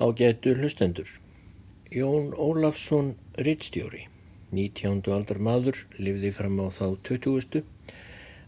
[0.00, 1.08] Ágætu hlustendur.
[1.92, 4.06] Jón Ólafsson Rittstjóri,
[4.50, 5.02] 19.
[5.12, 7.60] aldar maður, lifði fram á þá 20.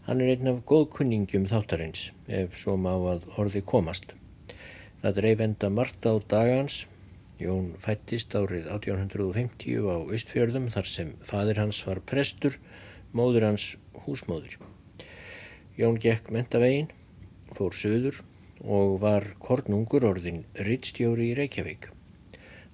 [0.07, 4.15] Hann er einn af góðkunningum þáttarins, ef svo má að orði komast.
[5.03, 6.87] Það dreif enda margt á dagans.
[7.37, 12.57] Jón fættist árið 1850 á Östfjörðum þar sem fadir hans var prestur,
[13.13, 13.75] móður hans
[14.07, 14.57] húsmóður.
[15.77, 16.89] Jón gekk mentavegin,
[17.53, 18.23] fór söður
[18.63, 21.89] og var kornungur orðin rittstjóri í Reykjavík.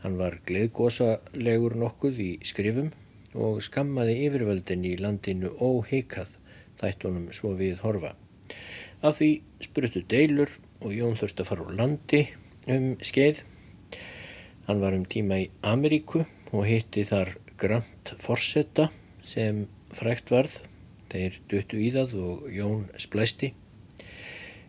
[0.03, 2.93] Hann var gleðgósalegur nokkuð í skrifum
[3.35, 6.37] og skammaði yfirvöldin í landinu óheikað
[6.79, 8.13] þættunum svo við horfa.
[9.01, 9.31] Af því
[9.63, 12.21] spurtu deilur og Jón þurfti að fara úr landi
[12.71, 13.43] um skeið.
[14.67, 18.89] Hann var um tíma í Ameríku og hitti þar Grant Forsetta
[19.23, 19.65] sem
[19.95, 20.59] frækt varð.
[21.09, 23.53] Þeir duttu í það og Jón splæsti.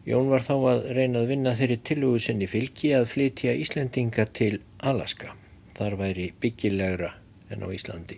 [0.09, 4.63] Jón var þá að reyna að vinna þeirri tilugu sinni fylgi að flytja Íslendinga til
[4.81, 5.35] Alaska.
[5.77, 7.11] Þar væri byggilegra
[7.53, 8.17] en á Íslandi.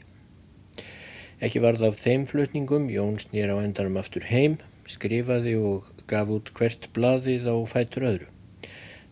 [1.42, 6.54] Ekki varð af þeim flutningum, Jón snýr á endanum aftur heim, skrifaði og gaf út
[6.54, 8.30] hvert bladið á fætur öðru.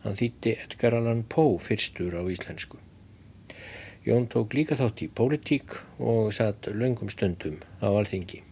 [0.07, 2.79] Hann þýtti Edgar Allan Poe fyrstur á íslensku.
[4.07, 8.45] Jón tók líka þátt í pólitík og satt löngum stundum á alþingi.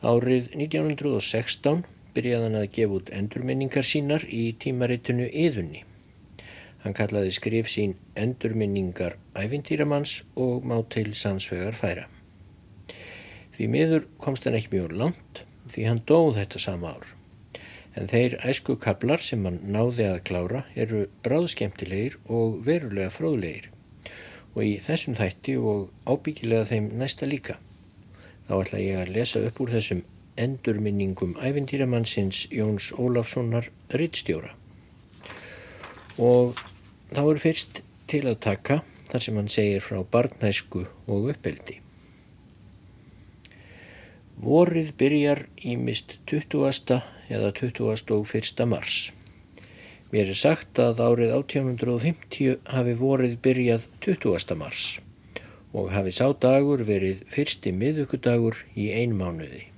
[0.00, 1.84] Árið 1916
[2.14, 5.84] byrjaði hann að gefa út endurminningar sínar í tímaritinu Yðunni.
[6.82, 12.08] Hann kallaði skrif sín endurminningar æfintýramanns og má til sannsvegar færa.
[13.52, 17.10] Því miður komst hann ekki mjög langt því hann dóð þetta sama ár.
[17.94, 23.68] En þeir æsku kablar sem hann náði að klára eru bráðskemtilegir og verulega fróðlegir
[24.52, 27.58] og í þessum þætti og ábyggilega þeim næsta líka.
[28.48, 30.02] Þá ætla ég að lesa upp úr þessum
[30.36, 34.54] endurminningum æfintýramannsins Jóns Ólafssonar rittstjóra.
[36.18, 36.58] Og
[37.12, 41.78] þá er fyrst til að taka þar sem hann segir frá barnæsku og uppeldi.
[44.42, 47.00] Vorið byrjar í mist 20.
[47.30, 48.66] eða 21.
[48.66, 49.12] mars.
[50.12, 54.56] Mér er sagt að árið 1850 hafi vorið byrjað 20.
[54.60, 54.86] mars
[55.72, 59.71] og hafi sá dagur verið fyrsti miðugudagur í einmánuði.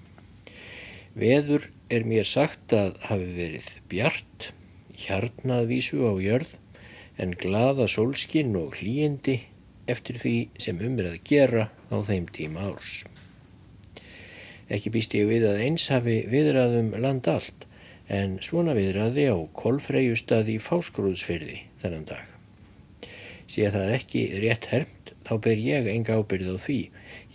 [1.15, 4.49] Veður er mér sagt að hafi verið bjart,
[4.99, 6.57] hjarnaðvísu á jörð,
[7.23, 9.37] en glaða sólskinn og hlýjindi
[9.87, 13.05] eftir því sem umrið að gera á þeim tíma árs.
[14.67, 17.69] Ekki býst ég við að eins hafi viðraðum land allt,
[18.11, 22.27] en svona viðraði á kolfreyjustadi í fásgrúðsfyrði þennan dag.
[23.47, 26.81] Sé það ekki rétt hermt, þá ber ég enga ábyrð á því.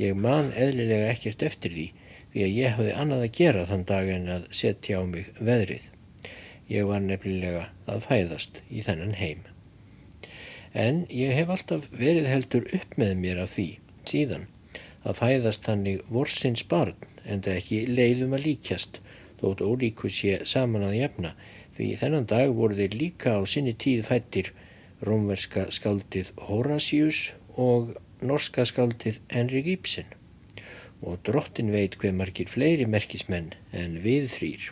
[0.02, 1.88] Ég man eðlilega ekkert eftir því,
[2.34, 5.90] því að ég hafði annað að gera þann dag en að setja á mig veðrið.
[6.70, 9.46] Ég var nefnilega að fæðast í þennan heim.
[10.78, 13.70] En ég hef alltaf verið heldur upp með mér af því
[14.06, 14.46] síðan
[15.08, 19.00] að fæðast þannig vorsins barn en það ekki leiðum að líkjast
[19.40, 21.34] þótt ólíku sé saman að jefna
[21.78, 24.52] því þennan dag voru þeir líka á sinni tíð fættir
[25.08, 30.19] rómverska skaldið Horasius og norska skaldið Henrik Ibsen
[31.02, 34.70] og drottin veit hver margir fleiri merkismenn en við þrýr.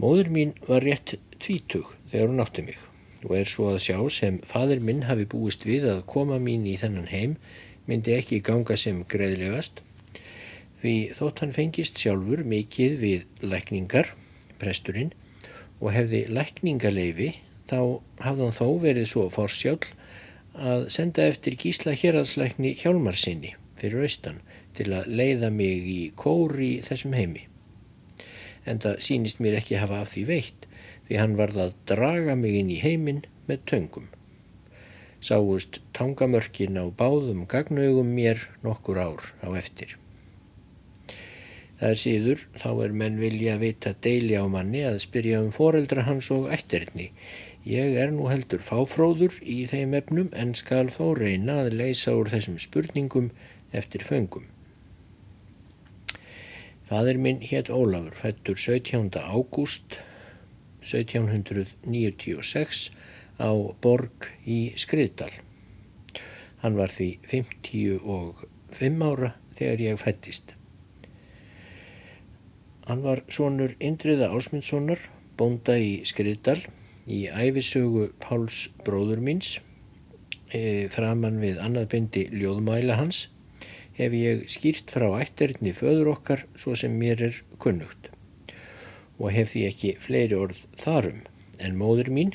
[0.00, 2.80] Móður mín var rétt tvítug þegar hún átti mig
[3.22, 6.74] og er svo að sjá sem fadur minn hafi búist við að koma mín í
[6.80, 7.36] þennan heim
[7.86, 9.82] myndi ekki ganga sem greiðlegast
[10.82, 14.10] því þótt hann fengist sjálfur mikið við lækningar,
[14.58, 15.12] presturinn,
[15.78, 17.30] og hefði lækningaleifi
[17.70, 17.78] þá
[18.22, 19.92] hafði hann þó verið svo forsjálf
[20.58, 24.40] að senda eftir gísla héradslækni hjálmarsinni fyrir austan
[24.78, 27.46] til að leiða mig í kóri þessum heimi.
[28.64, 30.68] En það sínist mér ekki hafa af því veitt
[31.08, 34.06] því hann varð að draga mig inn í heiminn með töngum.
[35.22, 39.98] Sáust tangamörkin á báðum gagnaugum mér nokkur ár á eftir.
[41.82, 46.04] Það er síður, þá er menn vilja vita deili á manni að spyrja um foreldra
[46.06, 47.08] hans og ættirni.
[47.66, 52.30] Ég er nú heldur fáfróður í þeim efnum en skal þó reyna að leysa úr
[52.30, 53.32] þessum spurningum
[53.72, 54.44] eftir föngum.
[56.88, 59.10] Fadir minn hétt Ólafur, fættur 17.
[59.16, 59.98] ágúst
[60.82, 62.90] 1796
[63.40, 65.32] á Borg í Skriðdal.
[66.62, 70.54] Hann var því 55 ára þegar ég fættist.
[72.86, 74.98] Hann var sonur Indriða Ásmundssonar,
[75.38, 76.58] bonda í Skriðdal,
[77.06, 79.60] í æfisögu Páls bróður míns,
[80.52, 83.28] e, framann við annað byndi ljóðmæla hans,
[83.98, 88.10] hef ég skýrt frá ætterni föður okkar svo sem mér er kunnugt.
[89.20, 91.22] Og hef því ekki fleiri orð þarum
[91.62, 92.34] en móður mín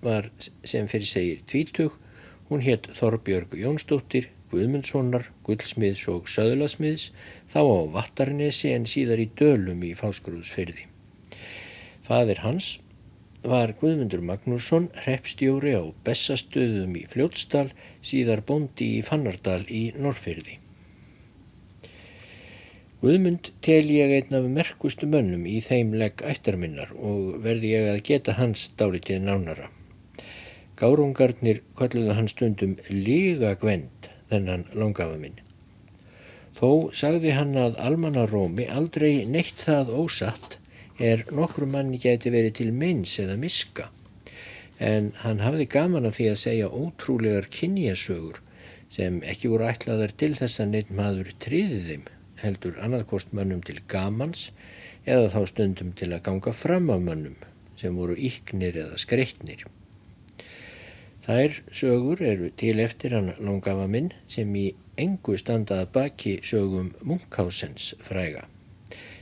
[0.00, 0.30] var
[0.64, 1.96] sem fyrir segir tvítug,
[2.48, 7.10] hún hétt Þorbjörg Jónsdóttir, Guðmundssonar, Gullsmiðs og Söðlasmiðs,
[7.52, 10.88] þá á Vattarnesi en síðar í Dölum í Fásgrúðsfyrði.
[12.02, 12.78] Fadir hans
[13.42, 17.70] var Guðmundur Magnússon, hreppstjóri á Bessastöðum í Fljótsdal,
[18.04, 20.58] síðar bondi í Fannardal í Norrfyrði.
[23.00, 28.02] Guðmund tel ég einn af merkustu mönnum í þeim legg ættarminnar og verði ég að
[28.10, 29.70] geta hans dálitið nánara.
[30.76, 35.40] Gárungarnir kalluðu hans stundum líga gwend þennan langafa minn.
[36.60, 40.59] Þó sagði hann að almannarómi aldrei neitt það ósatt
[41.00, 43.88] er nokkru manni geti verið til meins eða miska
[44.80, 48.40] en hann hafði gaman af því að segja ótrúlegar kynjasögur
[48.92, 52.06] sem ekki voru ætlaðar til þess að neitt maður triði þeim
[52.40, 54.48] heldur annarkort mönnum til gamans
[55.04, 57.36] eða þá stundum til að ganga fram af mönnum
[57.80, 59.64] sem voru íknir eða skreitnir.
[61.24, 64.70] Þær sögur eru til eftir hann longafa minn sem í
[65.00, 68.46] engu standaða baki sögum Munkhásens fræga.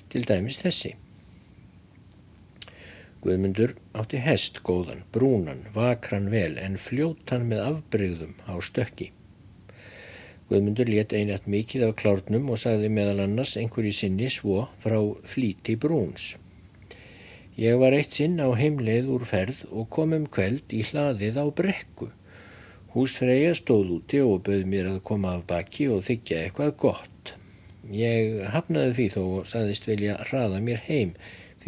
[0.08, 0.94] Til dæmis þessi.
[3.18, 9.08] Guðmundur átti hest góðan, brúnan, vakran vel en fljótan með afbreyðum á stökki.
[10.48, 15.74] Guðmundur let einat mikið af klárnum og sagði meðal annars einhverju sinni svo frá flíti
[15.76, 16.36] brúns.
[17.58, 21.46] Ég var eitt sinn á heimleið úr ferð og kom um kveld í hlaðið á
[21.58, 22.12] brekku.
[22.94, 27.34] Húsfreyja stóð úti og bauð mér að koma af baki og þykja eitthvað gott.
[27.90, 31.12] Ég hafnaði því þó og sagðist vilja hraða mér heim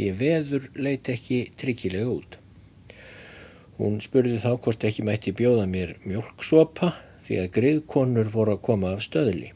[0.01, 2.37] því veður leit ekki tryggilega út.
[3.77, 6.95] Hún spurði þá hvort ekki mætti bjóða mér mjölksopa
[7.27, 9.53] því að griðkonur voru að koma af stöðli.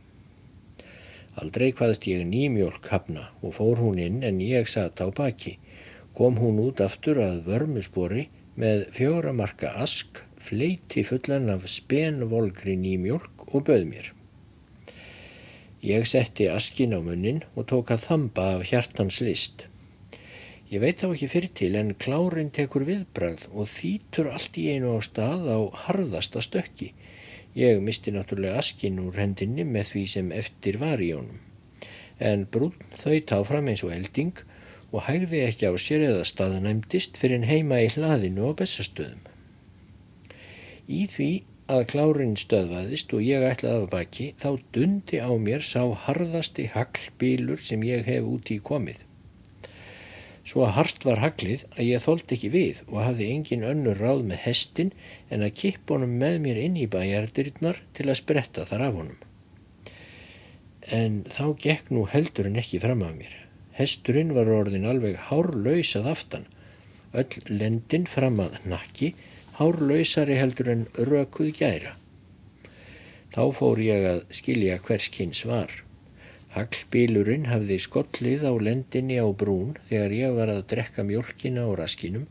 [1.41, 5.57] Aldrei hvaðst ég nýmjólk hafna og fór hún inn en ég satt á baki.
[6.15, 8.29] Kom hún út aftur að vörmuspori
[8.61, 14.13] með fjóramarka ask, fleiti fullan af spenvolgri nýmjólk og bauð mér.
[15.85, 19.67] Ég setti askin á munnin og tók að þamba af hjartans list.
[20.75, 24.97] Ég veit þá ekki fyrir til en klárin tekur viðbrað og þýtur allt í einu
[24.97, 26.91] á stað á harðasta stökki
[27.55, 31.39] Ég misti náttúrulega askin úr hendinni með því sem eftir var í honum.
[32.19, 34.41] En brún þau táfram eins og elding
[34.91, 39.23] og hægði ekki á sér eða staðanæmdist fyrir heima í hlaðinu og bestastöðum.
[40.91, 41.31] Í því
[41.71, 47.63] að klárin stöðvaðist og ég ætlaði af baki þá dundi á mér sá harðasti haglbílur
[47.63, 49.07] sem ég hef úti í komið.
[50.45, 54.43] Svo hart var haglið að ég þólt ekki við og hafði engin önnur ráð með
[54.45, 54.91] hestin
[55.33, 59.23] en að kipp honum með mér inn í bæjardirinnar til að spretta þar af honum.
[60.93, 63.39] En þá gekk nú heldurinn ekki fram af mér.
[63.75, 66.45] Hesturinn var orðin alveg hárlausað aftan,
[67.17, 69.15] öll lendin fram að nakki,
[69.57, 71.97] hárlausari heldur en rökuð gæra.
[73.35, 75.73] Þá fór ég að skilja hvers kynns var.
[76.55, 82.27] Haglbílurinn hafði skollið á lendinni á brún þegar ég var að drekka mjölkina á raskinum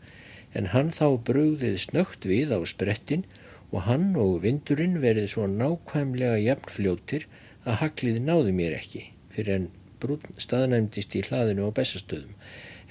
[0.58, 3.26] en hann þá brugðið snögt við á sprettin
[3.72, 7.28] og hann og vindurinn verið svo nákvæmlega jafnfljóttir
[7.66, 9.72] að haglið náði mér ekki fyrir en
[10.04, 12.38] brún staðnæmdist í hlaðinu á bestastöðum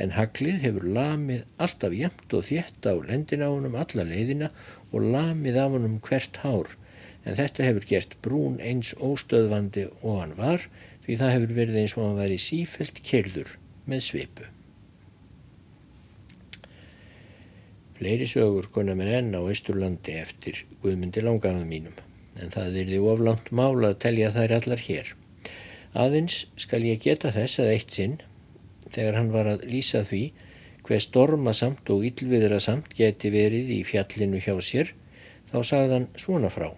[0.03, 4.49] en haglið hefur lamið alltaf jæmt og þétt á lendin á honum alla leiðina
[4.91, 6.71] og lamið af honum hvert hár.
[7.23, 10.65] En þetta hefur gert brún eins óstöðvandi og hann var
[11.05, 13.57] því það hefur verið eins og hann væri sífelt kerður
[13.91, 14.49] með svipu.
[17.99, 21.95] Fleiri sögur konar mér enn á Ísturlandi eftir Guðmundi langaða mínum,
[22.35, 25.13] en það er því oflant mála að telja þær allar hér.
[25.93, 28.17] Aðeins skal ég geta þess að eitt sinn,
[28.91, 30.25] þegar hann var að lýsa því
[30.83, 34.95] hver stormasamt og yllviðrasamt geti verið í fjallinu hjá sér,
[35.53, 36.73] þá sagðan svona frá.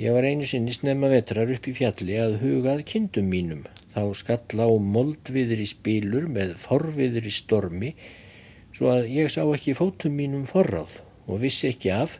[0.00, 3.66] Ég var einu sinni snemma vetrar upp í fjalli að hugað kindum mínum.
[3.92, 7.90] Þá skall á moldviðri spílur með forviðri stormi
[8.72, 12.16] svo að ég sá ekki fótum mínum forráð og vissi ekki af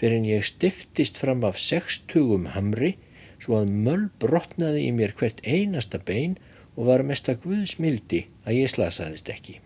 [0.00, 2.96] fyrir en ég stiftist fram af sextugum hamri
[3.38, 6.34] svo að möll brotnaði í mér hvert einasta bein
[6.74, 9.60] og var mest að guðsmildi að ég slasaðist ekki.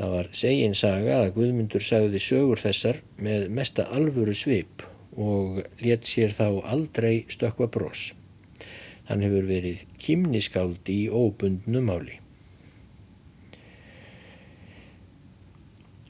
[0.00, 4.80] Það var segin saga að Guðmundur sagði sögur þessar með mesta alvöru svip
[5.12, 8.14] og let sér þá aldrei stökva brós.
[9.10, 12.16] Hann hefur verið kymniskáld í óbundnum áli.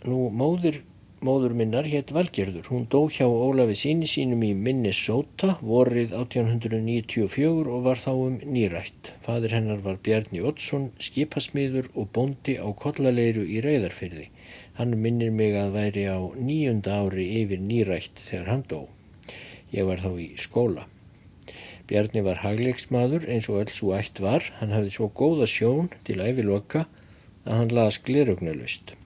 [0.07, 0.79] Nú móður
[1.25, 2.67] móður minnar hétt Valgerður.
[2.73, 9.11] Hún dó hjá Ólafi síni sínum í Minnesota vorið 1894 og var þá um nýrætt.
[9.25, 14.31] Fadir hennar var Bjarni Oddsson, skipasmiður og bondi á kollaleiru í Reyðarfyrði.
[14.79, 18.81] Hann minnir mig að væri á nýjunda ári yfir nýrætt þegar hann dó.
[19.75, 20.87] Ég var þá í skóla.
[21.91, 24.47] Bjarni var hagleiksmaður eins og öll svo ætt var.
[24.63, 26.87] Hann hafði svo góða sjón til æviloka
[27.45, 28.97] að hann las glirögnalust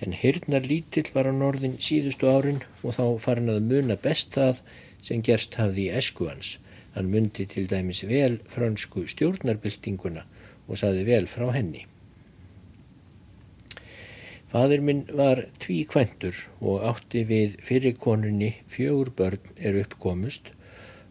[0.00, 4.62] en hyrnar lítill var á norðin síðustu árin og þá farin að muna best það
[5.04, 6.56] sem gerst hafði í esku hans.
[6.94, 10.24] Hann myndi til dæmis vel fransku stjórnarbyltinguna
[10.66, 11.84] og saði vel frá henni.
[14.50, 20.50] Fadur minn var tví kventur og átti við fyrirkonunni fjögur börn er uppkomust,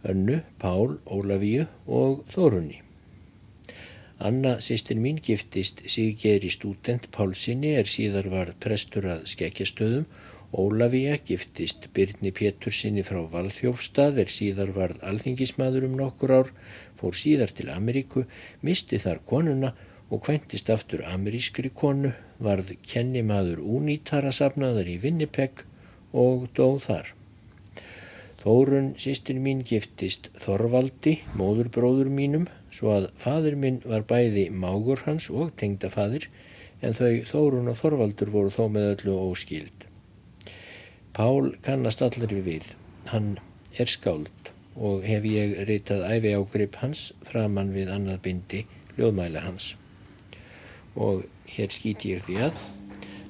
[0.04, 2.82] önnu, Pál, Ólafíu og Þórunni.
[4.20, 10.10] Anna sýstin mín giftist Sigeri stúdent Pálsini er síðar var prestur að skekkjastöðum.
[10.52, 16.52] Ólafíja giftist Byrni Pétursinni frá Valþjófstað er síðar varð alþingismadur um nokkur ár,
[17.00, 18.26] fór síðar til Ameríku,
[18.60, 19.72] misti þar konuna
[20.10, 22.12] og kventist aftur amerískri konu,
[22.44, 25.64] varð kennimaður únítara safnaðar í Vinnipeg
[26.12, 27.14] og dóð þar.
[28.40, 35.28] Þórun sýstin mín giftist Þorvaldi, móðurbróður mínum, svo að fadir minn var bæði mágur hans
[35.30, 36.30] og tengdafadir
[36.80, 39.86] en þau Þórun og Þorvaldur voru þó með öllu óskild.
[41.12, 42.72] Pál kannast allir við,
[43.12, 43.36] hann
[43.76, 48.64] er skáld og hef ég reytað æfi á grip hans framann við annað bindi
[48.96, 49.74] ljóðmæla hans.
[50.96, 52.64] Og hér skýt ég því að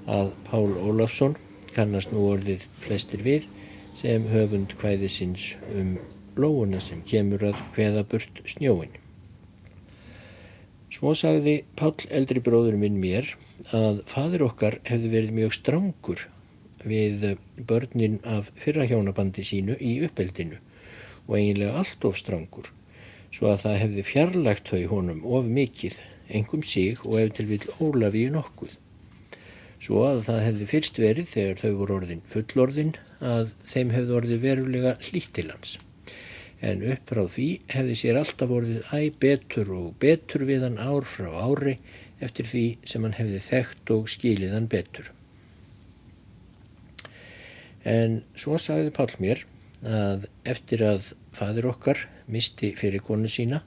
[0.09, 1.35] að Pál Ólafsson
[1.73, 3.49] kannast nú orðið flestir við
[3.97, 5.97] sem höfund hvæðisins um
[6.39, 8.93] lóuna sem kemur að hveða burt snjóin.
[10.99, 13.29] Svo sagði Pál eldri bróður minn mér
[13.71, 16.25] að fadur okkar hefði verið mjög strangur
[16.83, 17.23] við
[17.69, 20.59] börnin af fyrrahjónabandi sínu í uppeldinu
[21.29, 22.67] og eiginlega allt of strangur
[23.31, 25.99] svo að það hefði fjarlægt þau honum of mikið,
[26.35, 28.75] engum sig og ef til vil ólafi í nokkuð.
[29.79, 34.43] Svo að það hefði fyrst verið þegar þau voru orðin fullorðin að þeim hefði orðið
[34.49, 35.77] verulega hlýttilans
[36.65, 41.07] en upp frá því hefði sér alltaf vorið æg betur og betur við hann ár
[41.07, 41.77] frá ári
[42.19, 45.11] eftir því sem hann hefði þekkt og skilið hann betur.
[47.87, 49.45] En svo sagði Pál mér
[49.87, 53.61] að eftir að fadur okkar misti fyrir konu sína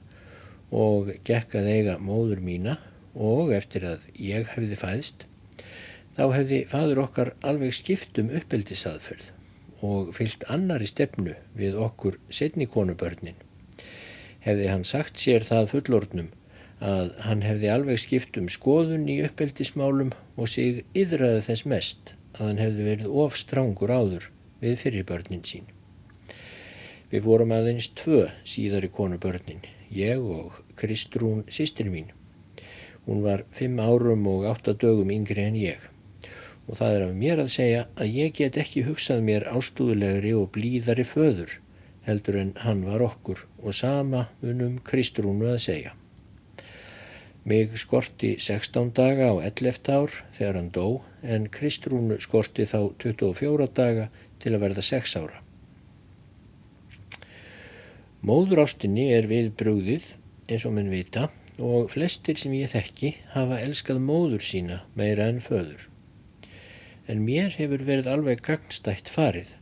[0.73, 2.77] og gekk að eiga móður mína
[3.13, 5.25] og eftir að ég hefði fæðist,
[6.13, 9.32] þá hefði fadur okkar alveg skipt um uppeldisaðferð
[9.83, 13.35] og fyllt annari stefnu við okkur setni konubörnin.
[14.43, 16.31] Hefði hann sagt sér það fullordnum
[16.83, 22.49] að hann hefði alveg skipt um skoðun í uppeldismálum og sig yðraði þess mest að
[22.49, 24.27] hann hefði verið of strángur áður
[24.63, 25.69] við fyrirbörnin sín.
[27.11, 29.61] Við vorum aðeins tvö síðari konubörnin,
[29.93, 32.09] ég og Kristrún sýstir mín.
[33.05, 35.89] Hún var fimm árum og átta dögum yngri en ég
[36.67, 40.49] og það er af mér að segja að ég get ekki hugsað mér ástúðulegri og
[40.55, 41.57] blíðari föður
[42.07, 45.93] heldur en hann var okkur og sama munum Kristrúnu að segja.
[47.43, 50.87] Mig skorti 16 daga á 11 ár þegar hann dó
[51.23, 55.39] en Kristrúnu skorti þá 24 daga til að verða 6 ára.
[58.23, 60.13] Móður ástinni er við brúðið
[60.47, 61.27] eins og minn vita
[61.59, 65.89] og flestir sem ég þekki hafa elskað móður sína meira en föður
[67.07, 69.55] en mér hefur verið alveg gagnstætt farið.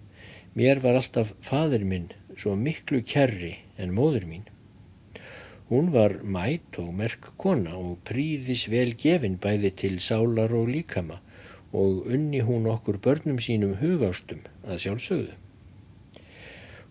[0.54, 4.48] Mér var alltaf fadur minn svo miklu kærri en móður mín.
[5.72, 11.22] Hún var mæt og merk kona og príðis vel gefin bæði til sálar og líkama
[11.72, 15.38] og unni hún okkur börnum sínum hugástum að sjálfsögðu.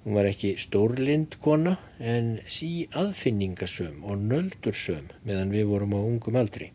[0.01, 6.41] Hún var ekki stórlind kona en sí aðfinningasöm og nöldursöm meðan við vorum á ungum
[6.41, 6.71] aldri.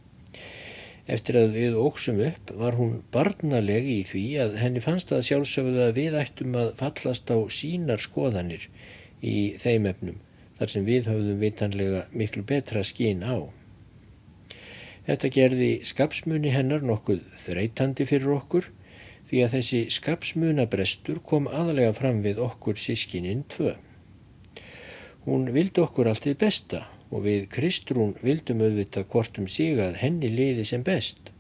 [1.06, 5.84] Eftir að við óksum upp var hún barnalegi í því að henni fannst að sjálfsögðu
[5.84, 8.66] að við ættum að fallast á sínar skoðanir
[9.22, 10.18] í þeim efnum
[10.58, 13.38] þar sem við höfðum vitanlega miklu betra skín á.
[15.06, 18.72] Þetta gerði skapsmunni hennar nokkuð þreytandi fyrir okkur
[19.30, 23.76] því að þessi skapsmunabrestur kom aðalega fram við okkur sískininn tvö.
[25.30, 26.86] Hún vildi okkur alltið besta
[27.16, 31.32] og við Kristrún vildum auðvitað hvort um sig að henni liði sem best.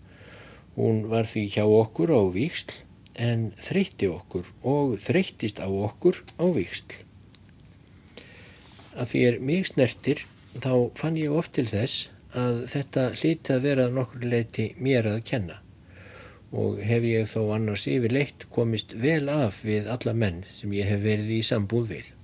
[0.75, 2.79] Hún var því hjá okkur á víksl
[3.19, 7.01] en þreytti okkur og þreyttist á okkur á víksl.
[8.95, 10.23] Að því er mig snertir
[10.55, 15.23] þá fann ég oft til þess að þetta hliti að vera nokkur leiti mér að
[15.27, 15.61] kenna
[16.55, 21.01] og hef ég þó annars yfirleitt komist vel af við alla menn sem ég hef
[21.03, 22.14] verið í sambúð við.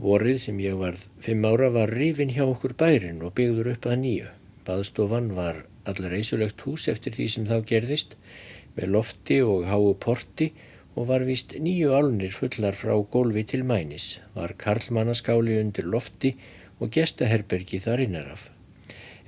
[0.00, 3.98] Vorið sem ég varð fimm ára var rifin hjá okkur bærin og byggður upp að
[4.04, 4.28] nýju.
[4.64, 5.58] Baðstofan var
[5.90, 8.14] allar eisulegt hús eftir því sem þá gerðist
[8.76, 10.52] með lofti og háu porti
[10.94, 16.32] og var vist nýju álnir fullar frá gólfi til mænis, var karlmannaskáli undir lofti
[16.80, 18.48] og gestaherbergi þar innaraf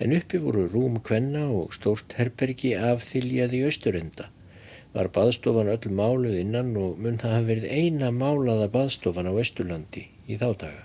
[0.02, 4.30] en uppi voru rúm kvenna og stórt herbergi af þyljaði austurenda.
[4.96, 10.08] Var baðstofan öll máluð innan og mun það hafa verið eina málaða baðstofan á Östurlandi
[10.28, 10.84] í þá daga.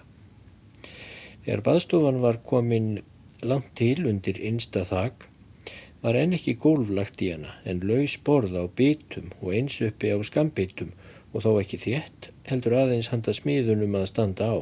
[1.45, 2.97] Þegar baðstofan var komin
[3.41, 5.29] langt til undir einsta þak
[6.01, 10.17] var enn ekki gólflagt í hana en laus borð á bitum og eins uppi á
[10.25, 10.91] skambitum
[11.33, 14.57] og þó ekki þétt heldur aðeins handa smiðunum að standa á.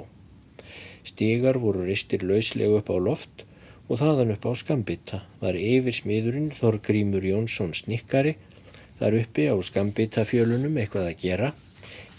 [1.06, 3.46] Stígar voru ristir lauslega upp á loft
[3.88, 8.36] og þaðan upp á skambita var yfir smiðurinn Þorgrímur Jónsson snikkari
[9.00, 11.52] þar uppi á skambitafjölunum eitthvað að gera.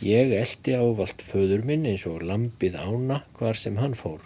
[0.04, 4.20] Ég eldi ávalt föður minn eins og lampið ána hvar sem hann fór.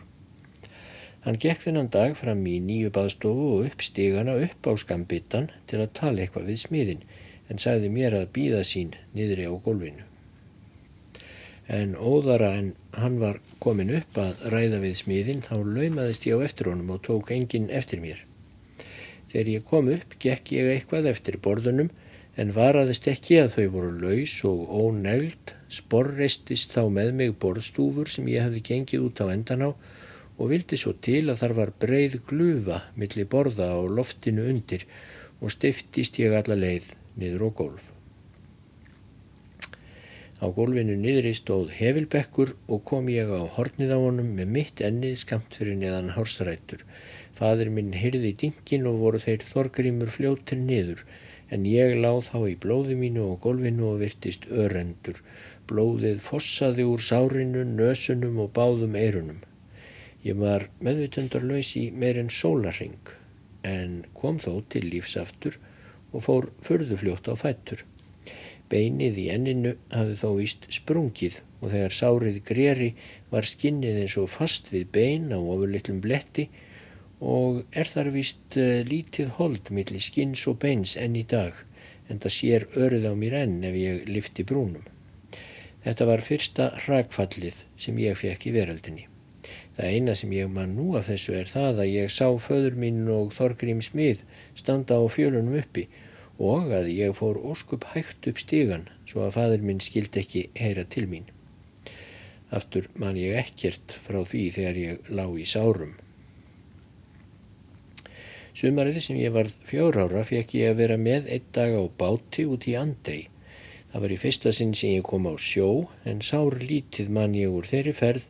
[1.25, 5.83] Hann gekk þennan dag fram í nýju baðstofu og upp stígana upp á skambitan til
[5.83, 7.09] að tala eitthvað við smiðin
[7.51, 10.11] en sagði mér að býða sín niðri á gólfinu
[11.71, 16.47] en óðara en hann var komin upp að ræða við smiðin þá laumaðist ég á
[16.47, 18.25] eftir honum og tók enginn eftir mér.
[19.31, 21.93] Þegar ég kom upp gekk ég eitthvað eftir borðunum
[22.41, 28.29] en varaðist ekki að þau voru laus og ónegld, sporreistist þá með mig borðstúfur sem
[28.33, 29.71] ég hefði gengið út á endan á
[30.41, 34.87] og vildi svo til að þar var breið glufa millir borða á loftinu undir
[35.41, 37.91] og stiftist ég alla leið niður á gólf.
[40.41, 45.19] Á gólfinu niðri stóð hefilbekkur og kom ég á hornið á honum með mitt ennið
[45.21, 46.87] skamt fyrir neðan hársrættur.
[47.37, 51.05] Fadur minn hyrði dinkin og voru þeir þorgrímur fljóttir niður
[51.51, 55.21] en ég láð þá í blóði mínu og gólfinu og virtist örendur.
[55.71, 59.43] Blóðið fossaði úr sárinu, nösunum og báðum eirunum.
[60.23, 63.15] Ég var meðvitundarlaus í meirinn sólaring
[63.67, 65.59] en kom þó til lífsaftur
[66.13, 67.85] og fór förðufljótt á fættur.
[68.71, 72.91] Beinið í enninu hafði þó víst sprungið og þegar sárið greri
[73.33, 76.47] var skinnið eins og fast við bein á ofurlitlum bletti
[77.21, 81.55] og er þar víst uh, lítið hold millir skins og beins enn í dag
[82.11, 84.85] en það sér örið á mér enn ef ég lifti brúnum.
[85.85, 89.07] Þetta var fyrsta hrakfallið sem ég fekk í veröldinni.
[89.77, 93.07] Það eina sem ég man nú af þessu er það að ég sá föður mín
[93.09, 94.25] og Þorgrím Smið
[94.59, 95.87] standa á fjölunum uppi
[96.41, 100.85] og að ég fór óskup hægt upp stígan svo að fadur minn skild ekki heyra
[100.85, 101.29] til mín.
[102.51, 105.95] Aftur man ég ekkert frá því þegar ég lá í sárum.
[108.61, 112.43] Sumarið sem ég var fjór ára fekk ég að vera með einn dag á báti
[112.45, 113.23] út í Andei.
[113.89, 115.69] Það var í fyrsta sinn sem ég kom á sjó
[116.05, 118.27] en sár lítið man ég úr þeirri ferð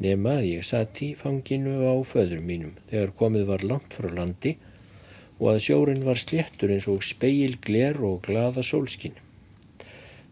[0.00, 4.54] nema að ég satt í fanginu á föður mínum þegar komið var langt frá landi
[5.36, 9.20] og að sjórin var sléttur eins og speil, gler og glada sólskinn.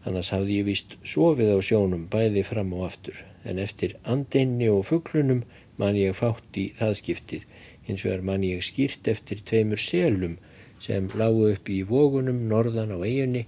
[0.01, 4.87] Annars hafði ég vist sofið á sjónum bæði fram og aftur, en eftir andinni og
[4.89, 5.45] fugglunum
[5.77, 7.45] man ég fátt í það skiptið,
[7.87, 10.37] hins vegar man ég skýrt eftir tveimur selum
[10.83, 13.45] sem lágu upp í vógunum norðan á eiginni,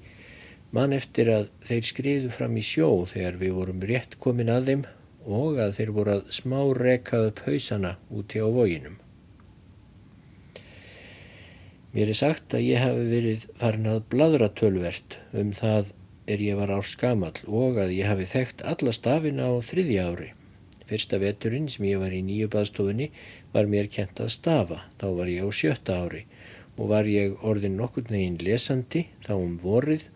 [0.72, 4.86] man eftir að þeir skriðu fram í sjó þegar við vorum rétt komin að þeim
[5.26, 9.00] og að þeir voru að smá reka upp hausana úti á vóginum.
[11.96, 15.94] Mér er sagt að ég hafi verið farin að bladra tölvert um það
[16.28, 20.32] er ég var árs gamall og að ég hafi þekkt alla stafina á þriðja ári.
[20.86, 23.08] Fyrsta veturinn sem ég var í nýju baðstofunni
[23.56, 26.26] var mér kent að stafa, þá var ég á sjötta ári
[26.76, 30.10] og var ég orðin nokkur neginn lesandi þá um vorið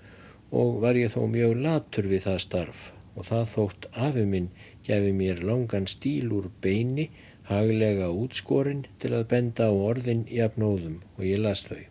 [0.52, 2.82] og var ég þó mjög latur við það starf
[3.15, 4.49] og það þótt afi minn
[4.88, 7.10] gefi mér langan stíl úr beini
[7.49, 11.82] haglega útskorin til að benda á orðin jafnóðum og ég las þau.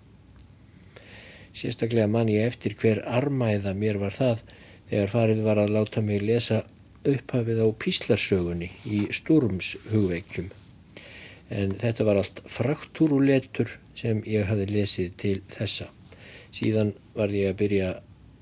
[1.58, 4.44] Sérstaklega man ég eftir hver armæða mér var það
[4.90, 6.62] þegar farið var að láta mig lesa
[7.08, 10.52] upphafið á píslarsögunni í Sturms hugveikjum.
[11.48, 15.88] En þetta var allt fraktúruletur sem ég hafi lesið til þessa.
[16.52, 17.88] Síðan var ég að byrja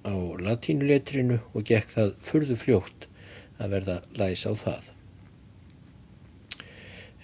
[0.07, 3.09] á latínuletrinu og gekk það furðu fljótt
[3.59, 4.93] að verða læs á það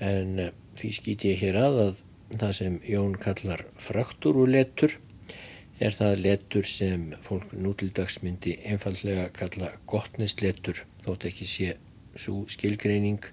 [0.02, 4.98] en eh, því skýt ég hér að að það sem Jón kallar fraktúruletur
[5.82, 11.74] er það letur sem fólk nútildags myndi einfallega kalla gottnesletur þótt ekki sé
[12.18, 13.24] svo skilgreining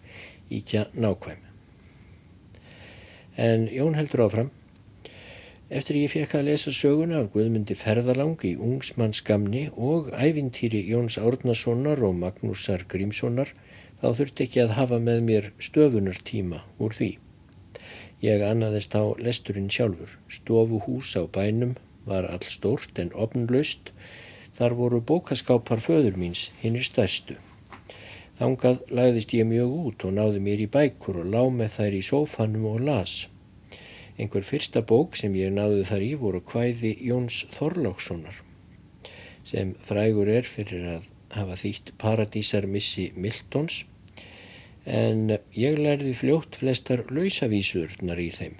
[0.50, 1.49] íkja nákvæm.
[3.40, 4.50] En Jón heldur áfram
[5.70, 12.02] Eftir ég fekk að lesa söguna af Guðmundi Ferðalang í Ungsmannsgamni og ævintýri Jóns Árnasonar
[12.04, 13.54] og Magnúsar Grímssonar
[14.02, 17.12] þá þurfti ekki að hafa með mér stöfunartíma úr því.
[18.26, 20.18] Ég annaðist á lesturinn sjálfur.
[20.28, 21.78] Stofuhús á bænum
[22.10, 23.94] var all stórt en opnlaust.
[24.58, 27.40] Þar voru bókaskápar föður míns, hinn er stærstu.
[28.40, 32.04] Þangað lagðist ég mjög út og náði mér í bækur og lág með þær í
[32.08, 33.16] sófanum og las.
[34.16, 38.40] Einhver fyrsta bók sem ég náði þar í voru hvæði Jóns Þorlákssonar
[39.50, 43.82] sem frægur er fyrir að hafa þýtt Paradísarmissi Miltons
[44.86, 48.60] en ég lærði fljótt flestar lausavísurnar í þeim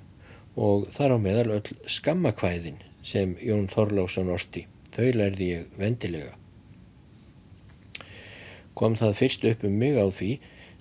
[0.60, 4.66] og þar á meðal öll skammakvæðin sem Jón Þorláksson orti.
[4.92, 6.39] Þau lærði ég vendilega.
[8.78, 10.32] Kom það fyrst upp um mig á því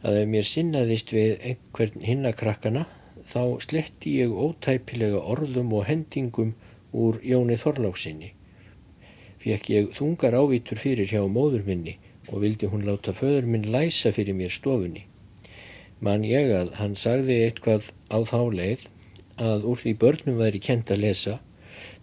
[0.06, 2.84] að ef mér sinnaðist við einhvern hinnakrakkana
[3.28, 6.54] þá sletti ég ótæpilega orðum og hendingum
[6.92, 8.32] úr Jóni Þorláksinni.
[9.42, 11.98] Fekk ég þungar ávítur fyrir hjá móður minni
[12.28, 15.04] og vildi hún láta föður minn læsa fyrir mér stofunni.
[16.00, 18.86] Man ég að hann sagði eitthvað á þá leið
[19.38, 21.38] að úr því börnum væri kent að lesa,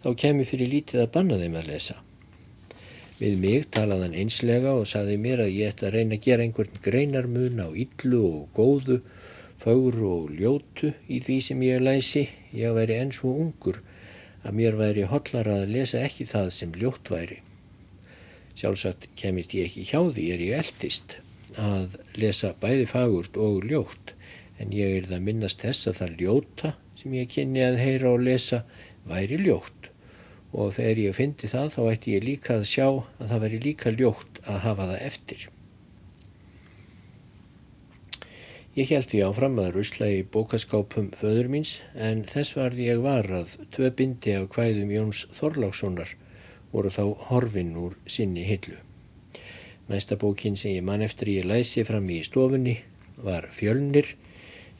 [0.04, 1.96] þá kemi fyrir lítið að banna þeim að lesa.
[3.16, 6.44] Við mig talaði hann einslega og sagði mér að ég ætti að reyna að gera
[6.44, 8.98] einhvern greinarmun á yllu og góðu
[9.62, 13.80] fögru og ljótu í því sem ég læsi, ég væri enn svo ungur
[14.44, 17.40] að mér væri hotlar að lesa ekki það sem ljótt væri.
[18.60, 21.18] Sjálfsagt kemist ég ekki hjá því er ég eldist
[21.56, 24.12] að lesa bæði fagurt og ljótt
[24.60, 28.28] en ég er það minnast þess að það ljóta sem ég kynni að heyra og
[28.28, 28.66] lesa
[29.08, 29.95] væri ljótt
[30.56, 33.92] og þegar ég fyndi það þá ætti ég líka að sjá að það væri líka
[33.92, 35.46] ljótt að hafa það eftir.
[38.76, 43.30] Ég held því áfram að rusla í bókaskápum föður míns en þess varði ég var
[43.32, 46.12] að tvö bindi af hvæðum Jóns Þorlákssonar
[46.74, 48.82] voru þá horfinn úr sinni hillu.
[49.88, 52.80] Næsta bókin sem ég mann eftir ég læsi fram í stofunni
[53.24, 54.16] var Fjölnir.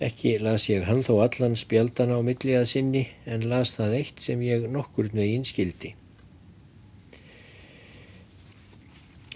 [0.04, 4.42] Ekki las ég hann þó allan spjaldana á milliða sinni en las það eitt sem
[4.44, 5.96] ég nokkur með einskildi.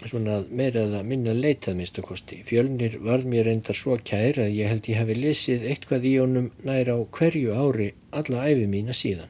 [0.08, 2.40] svona meira eða minna leitað minnstakosti.
[2.48, 6.48] Fjölnir varð mér reyndar svo kær að ég held ég hefi lesið eitthvað í honum
[6.64, 9.28] næra á hverju ári alla æfi mína síðan.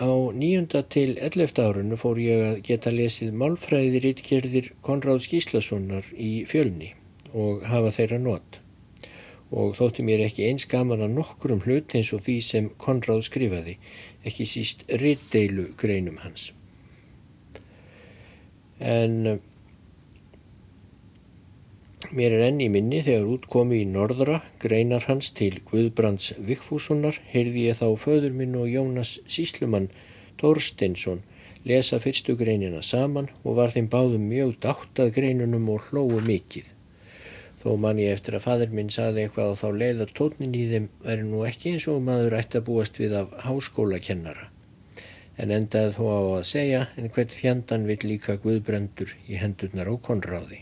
[0.00, 6.32] Á nýjunda til ellefta árunu fór ég að geta lesið málfræðir ítkerðir Konráð Skíslassonar í
[6.50, 6.94] fjölni
[7.34, 8.60] og hafa þeirra nót
[9.54, 13.22] og þótti mér ekki eins gaman að nokkur um hlut eins og því sem Konráð
[13.28, 13.76] skrifaði
[14.26, 16.48] ekki síst riddeilu greinum hans.
[18.80, 19.38] En eh,
[22.10, 27.68] mér er enn í minni þegar útkomi í norðra greinar hans til Guðbrands Vikfússonar heyrði
[27.68, 29.92] ég þá föður minn og Jónas Síslumann
[30.40, 31.22] Torsteinsson
[31.64, 36.73] lesa fyrstu greinina saman og var þeim báðum mjög dátt að greinunum og hlóu mikið.
[37.64, 40.64] Þó man ég eftir að fadur minn saði eitthvað og þá leið að tónin í
[40.68, 44.50] þeim væri nú ekki eins og maður ætti að búast við af háskólakennara.
[45.40, 49.94] En endaði þó á að segja en hvert fjandan vill líka Guðbrandur í hendurnar á
[49.96, 50.60] konráði.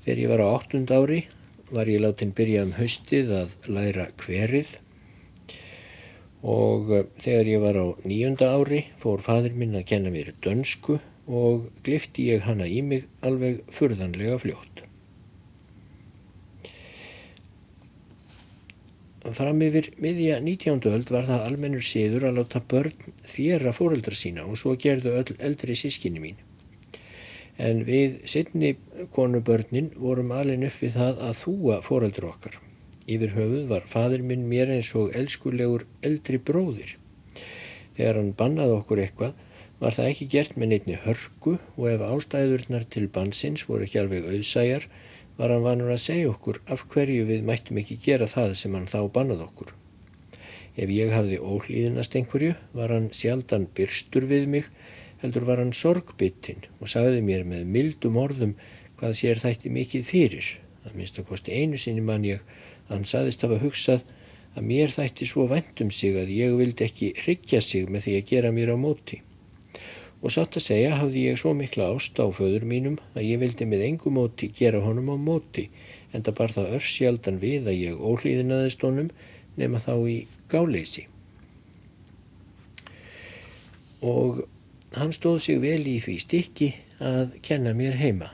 [0.00, 1.20] Þegar ég var á áttund ári
[1.68, 4.78] var ég látin byrja um haustið að læra hverið
[6.44, 11.00] og eh, þegar ég var á nýjunda ári fór fadur minn að kenna mér dönsku
[11.26, 14.84] og glifti ég hana í mig alveg furðanlega fljótt.
[19.24, 20.82] Fram yfir miðja 19.
[20.92, 25.38] öld var það almennur síður að láta börn þjera fóreldra sína og svo gerðu öll
[25.38, 26.42] eldri sískinni mín.
[27.56, 28.74] En við sittni
[29.14, 32.58] konubörnin vorum alveg upp við það að þúa fóreldra okkar.
[33.08, 36.96] Yfir höfuð var fadur minn mér eins og elskulegur eldri bróðir.
[37.96, 39.34] Þegar hann bannaði okkur eitthvað
[39.80, 44.28] var það ekki gert með neittni hörku og ef ástæðurnar til bansins voru ekki alveg
[44.30, 44.86] auðsæjar
[45.38, 48.86] var hann vanur að segja okkur af hverju við mættum ekki gera það sem hann
[48.90, 49.72] þá bannað okkur.
[50.78, 54.70] Ef ég hafði ólíðinast einhverju var hann sjaldan byrstur við mig
[55.22, 58.54] heldur var hann sorgbyttin og sagði mér með mildum orðum
[59.00, 60.50] hvað sér þætti mikið fyrir.
[60.84, 62.46] Það minnst að kosti einu sinni mann ég
[62.90, 64.06] hann saðist hafa hugsað
[64.54, 68.28] að mér þætti svo vendum sig að ég vildi ekki hryggja sig með því að
[68.30, 69.22] gera mér á móti
[70.24, 73.66] og satt að segja hafði ég svo mikla ást á föður mínum að ég vildi
[73.68, 75.66] með engu móti gera honum á móti
[76.16, 79.10] en það bar það örsjaldan við að ég ólíðinaðist honum
[79.60, 80.16] nema þá í
[80.48, 81.04] gáleysi.
[84.04, 84.44] Og
[84.96, 86.70] hann stóð sig vel í því stikki
[87.04, 88.32] að kenna mér heima.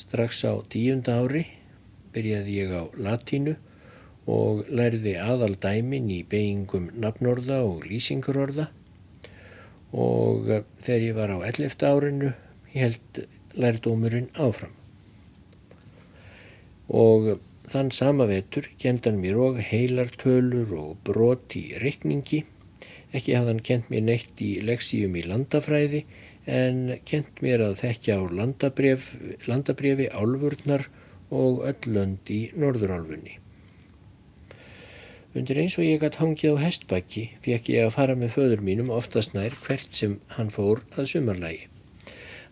[0.00, 1.44] Strax á tíunda ári
[2.14, 3.58] byrjaði ég á latínu
[4.30, 8.70] og lærði aðal dæmin í beigingum nafnorða og lýsingurorða
[9.92, 11.76] og eh, þegar ég var á 11.
[11.86, 12.32] árinu
[12.74, 13.22] held
[13.58, 14.74] lærdómurinn áfram.
[16.90, 17.36] Og
[17.70, 22.44] þann sama vetur kendan mér og heilartölur og brot í reikningi.
[23.14, 26.04] Ekki hafðan kent mér neitt í leksíum í landafræði
[26.50, 29.12] en kent mér að þekkja á landabref,
[29.50, 30.86] landabrefi álfurnar
[31.30, 33.38] og öllönd í norðurálfunni.
[35.30, 38.88] Undir eins og ég gætt hangið á hestbakki fekk ég að fara með föður mínum
[38.90, 41.68] oftast nær hvert sem hann fór að sumarlægi.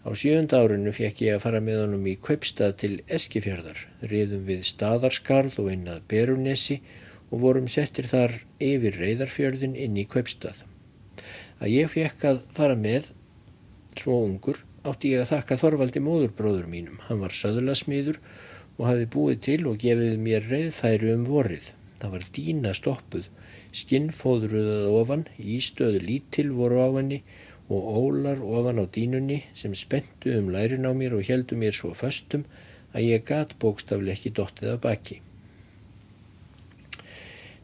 [0.07, 3.81] Á sjönda árinu fekk ég að fara með honum í Kaupstað til Eskifjörðar,
[4.13, 6.77] riðum við staðarskarð og einnað Berunesi
[7.33, 10.63] og vorum settir þar yfir reyðarfjörðin inn í Kaupstað.
[11.59, 13.11] Að ég fekk að fara með
[13.99, 17.03] svo ungur átti ég að þakka Þorvaldi móðurbróður mínum.
[17.09, 18.23] Hann var söðulasmýður
[18.79, 21.73] og hafi búið til og gefið mér reyðfæri um vorið.
[21.99, 23.29] Það var dýna stoppuð,
[23.75, 27.23] skinnfóðruðað ofan, ístöðu lítil voru á henni
[27.69, 31.91] og ólar ofan á dýnunni sem spentu um lærin á mér og heldu mér svo
[31.99, 32.47] föstum
[32.95, 35.19] að ég gat bókstafle ekki dottið af baki.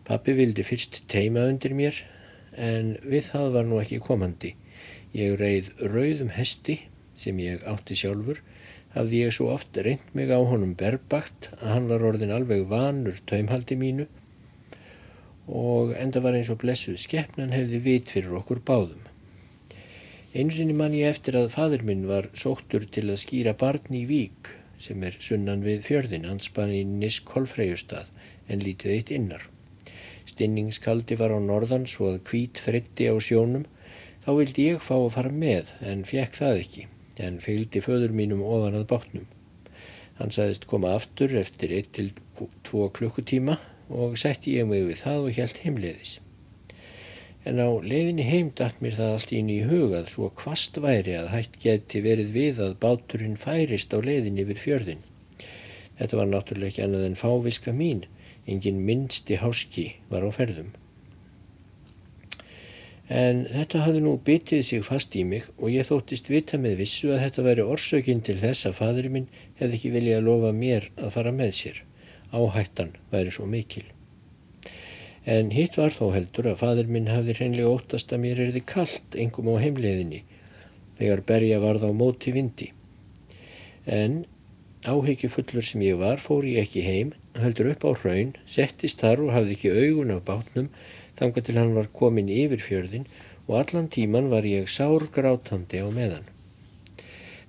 [0.05, 2.03] Pappi vildi fyrst teima undir mér
[2.61, 4.53] en við það var nú ekki komandi.
[5.15, 6.81] Ég reið rauðum hesti
[7.17, 8.43] sem ég átti sjálfur
[8.95, 13.17] hafði ég svo oft reynd mig á honum berbakt að hann var orðin alveg vanur
[13.31, 14.07] taumhaldi mínu
[15.49, 19.03] og enda var eins og blessuð skeppnan hefði vit fyrir okkur báðum.
[20.35, 24.05] Einu sinni man ég eftir að fadur minn var sóttur til að skýra barn í
[24.09, 24.51] Vík
[24.83, 28.11] sem er sunnan við fjörðin, anspannin Nisk Kolfreyjustad
[28.51, 29.45] en lítið eitt innar.
[30.27, 33.69] Stinningskaldi var á norðan svo að kvít fretti á sjónum,
[34.25, 36.87] þá vildi ég fá að fara með en fekk það ekki,
[37.21, 39.29] en fylgdi föður mínum ofan að bátnum.
[40.19, 45.61] Hann sagðist koma aftur eftir 1-2 klukkutíma og setti ég mig við það og helt
[45.65, 46.13] heimleiðis.
[47.45, 51.33] En á leiðinni heim dætt mér það allt ín í hugað svo kvast væri að
[51.35, 55.03] hætt geti verið við að báturinn færist á leiðinni yfir fjörðin.
[55.99, 58.07] Þetta var náttúrulega ekki annað en fáviska mín,
[58.49, 60.73] engin minnsti háski var á ferðum.
[63.13, 67.13] En þetta hafði nú bitið sig fast í mig og ég þóttist vita með vissu
[67.13, 70.89] að þetta væri orsökinn til þess að fadurinn minn hefði ekki viljað að lofa mér
[70.97, 71.83] að fara með sér
[72.35, 73.87] áhættan væri svo mikil.
[75.25, 79.17] En hitt var þó heldur að fadur minn hafði hreinlega óttast að mér erði kallt
[79.17, 80.21] engum á heimleiðinni
[80.99, 82.71] þegar berja varð á móti vindi.
[83.87, 84.25] En
[84.85, 89.33] áhyggjufullur sem ég var fór ég ekki heim, höldur upp á hraun, settist þar og
[89.33, 90.69] hafði ekki augun af bátnum
[91.19, 93.09] þanga til hann var komin yfir fjörðin
[93.49, 96.29] og allan tíman var ég sár grátandi á meðan.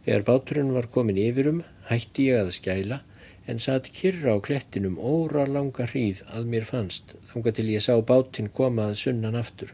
[0.06, 3.02] Þegar báturinn var komin yfirum hætti ég að skæla
[3.52, 7.94] en satt kyrra á klettinum óra langa hríð að mér fannst þanga til ég sá
[8.12, 9.74] bátinn koma að sunnan aftur.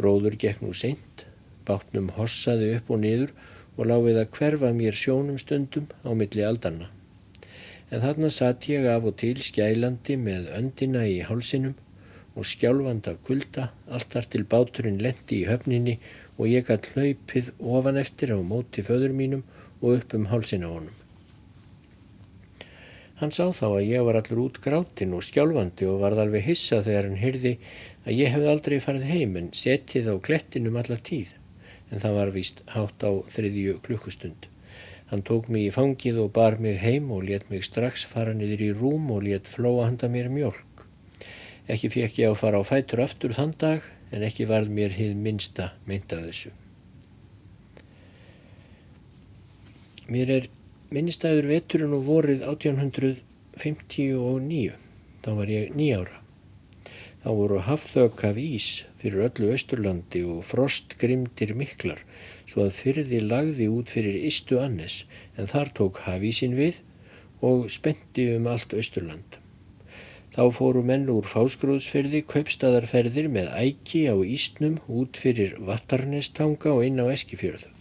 [0.00, 1.26] Róður gekk nú seint,
[1.68, 3.32] bátnum hossaði upp og niður
[3.76, 6.88] og láfið að hverfa mér sjónum stundum á milli aldanna.
[7.92, 11.76] En þarna satt ég af og til skælandi með öndina í hálsinum
[12.36, 15.96] og skjálfand af kulda, allt þar til báturinn lendi í höfninni
[16.36, 19.44] og ég gætt hlaupið ofan eftir á móti föður mínum
[19.80, 20.95] og upp um hálsin á honum.
[23.16, 26.82] Hann sá þá að ég var allur út grátin og skjálfandi og varð alveg hissa
[26.84, 27.52] þegar hann hyrði
[28.04, 31.32] að ég hefði aldrei farið heim en setið á klettinum alla tíð,
[31.88, 34.50] en það var vist hátt á þriðju klukkustund.
[35.08, 38.66] Hann tók mig í fangið og bar mig heim og let mig strax fara niður
[38.66, 40.84] í rúm og let flóa handa mér mjölk.
[41.72, 45.16] Ekki fekk ég að fara á fætur aftur þann dag en ekki varð mér hið
[45.16, 46.52] minsta meint af þessu.
[50.10, 50.50] Mér er
[50.94, 54.76] minnistæður veturinn og vorið 1859.
[55.24, 56.16] Þá var ég nýjára.
[57.26, 58.68] Þá voru hafþök af ís
[59.00, 62.00] fyrir öllu Östurlandi og frost grimdir miklar
[62.46, 65.00] svo að fyrði lagði út fyrir Ístu Annes
[65.34, 66.78] en þar tók hafísin við
[67.42, 69.40] og spendi um allt Östurland.
[70.36, 77.02] Þá fóru menn úr fásgrúðsferði kaupstadarferðir með æki á Ístnum út fyrir Vattarnestanga og inn
[77.02, 77.75] á Eskifjörðu.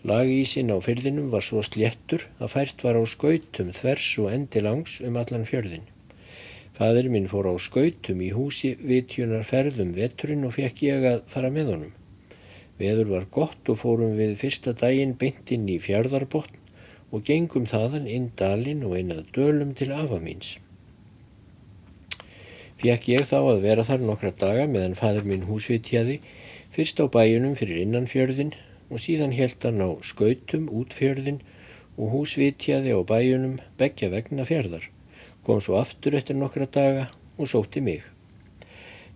[0.00, 5.18] Lagísin á fyrðinum var svo sléttur að fært var á skautum þvers og endilangs um
[5.20, 5.84] allan fjörðin.
[6.72, 11.50] Fadur minn fór á skautum í húsi vitjunar ferðum veturinn og fekk ég að fara
[11.52, 11.92] með honum.
[12.80, 16.56] Veður var gott og fórum við fyrsta daginn beint inn í fjörðarbotn
[17.12, 20.54] og gengum þaðan inn dalinn og einnað dölum til afa míns.
[22.80, 26.22] Fekk ég þá að vera þar nokkra daga meðan fadur minn húsvitjaði
[26.72, 28.56] fyrst á bæjunum fyrir innanfjörðin
[28.90, 31.40] og síðan held hann á skautum út fjörðin
[31.96, 34.90] og húsvitjaði á bæjunum begja vegna fjörðar
[35.44, 38.04] kom svo aftur eftir nokkra daga og sótti mig.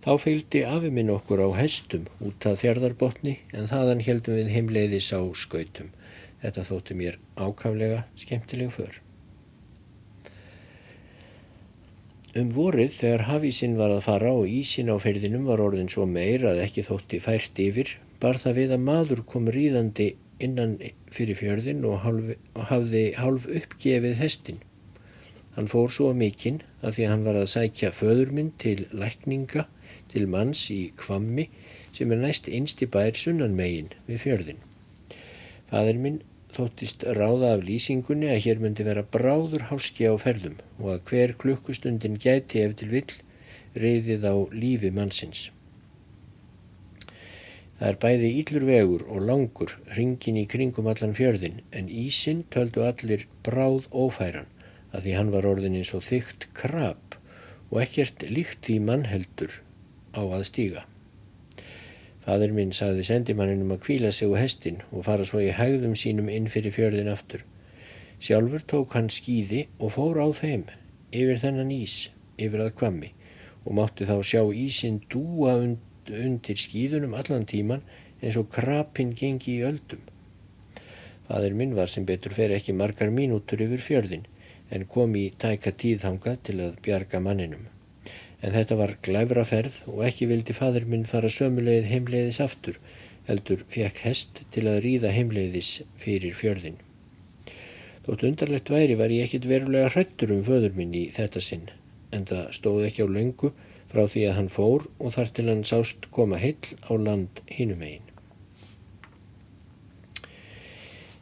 [0.05, 5.09] Þá fylgdi afi minn okkur á hestum út að fjardarbotni en þaðan heldum við heimleiðis
[5.17, 5.89] á skautum.
[6.43, 9.01] Þetta þótti mér ákaflega skemmtileg för.
[12.35, 16.43] Um vorið þegar hafísinn var að fara og ísin á ferðinum var orðin svo meir
[16.49, 20.11] að ekki þótti fært yfir, bar það við að maður kom ríðandi
[20.41, 20.79] innan
[21.13, 22.07] fyrir fjörðin og,
[22.71, 24.63] hafði hálf uppgefið hestin.
[25.55, 29.67] Hann fór svo mikinn að því að hann var að sækja föðurminn til lækninga
[30.11, 31.47] til manns í kvammi
[31.95, 34.63] sem er næst einsti bær sunnan megin við fjörðin.
[35.69, 36.19] Fadur minn
[36.55, 41.35] þóttist ráða af lýsingunni að hér myndi vera bráður háski á ferðum og að hver
[41.39, 43.19] klukkustundin gæti ef til vill
[43.75, 45.49] reyðið á lífi mannsins.
[47.75, 52.85] Það er bæði íllur vegur og langur ringin í kringum allan fjörðin en ísin töldu
[52.87, 54.47] allir bráð ófæran
[54.95, 57.17] að því hann var orðin eins og þygt krab
[57.69, 59.59] og ekkert líkt í mannheldur
[60.15, 60.85] á að stíga.
[62.23, 66.31] Fadur minn sagði sendimanninum að kvíla sig á hestin og fara svo í hægðum sínum
[66.31, 67.43] inn fyrir fjörðin aftur.
[68.23, 70.63] Sjálfur tók hann skýði og fór á þeim
[71.11, 72.07] yfir þennan ís,
[72.39, 73.11] yfir að kvammi
[73.65, 77.85] og mátti þá sjá ísin dúa und undir skýðunum allan tíman
[78.21, 80.01] eins og krapin gengi í öldum.
[81.27, 84.27] Fadur minn var sem betur fer ekki margar mínútur yfir fjörðin
[84.73, 87.69] en kom í tæka tíðhanga til að bjarga manninum
[88.45, 92.77] en þetta var glæfraferð og ekki vildi fadur minn fara sömulegið heimleiðis aftur,
[93.25, 96.77] heldur fekk hest til að ríða heimleiðis fyrir fjörðin.
[98.05, 101.71] Þótt undarlegt væri var ég ekkit verulega hrættur um föður minn í þetta sinn,
[102.13, 103.51] en það stóð ekki á löngu
[103.91, 107.83] frá því að hann fór og þar til hann sást koma heill á land hinum
[107.85, 108.01] einn.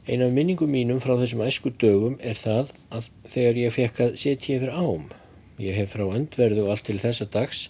[0.03, 4.17] Ein af minningum mínum frá þessum æsku dögum er það að þegar ég fekk að
[4.19, 5.11] setja yfir ám
[5.61, 7.67] Ég hef frá öndverðu allt til þessa dags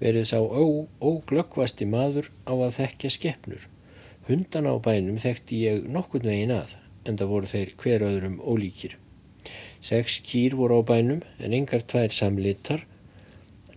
[0.00, 3.66] verið sá óglöggvasti maður á að þekkja skeppnur.
[4.26, 6.74] Hundan á bænum þekkti ég nokkurn vegin að,
[7.06, 8.96] en það voru þeir hver öðrum ólíkir.
[9.80, 12.82] Seks kýr voru á bænum en engar tvær samlitar,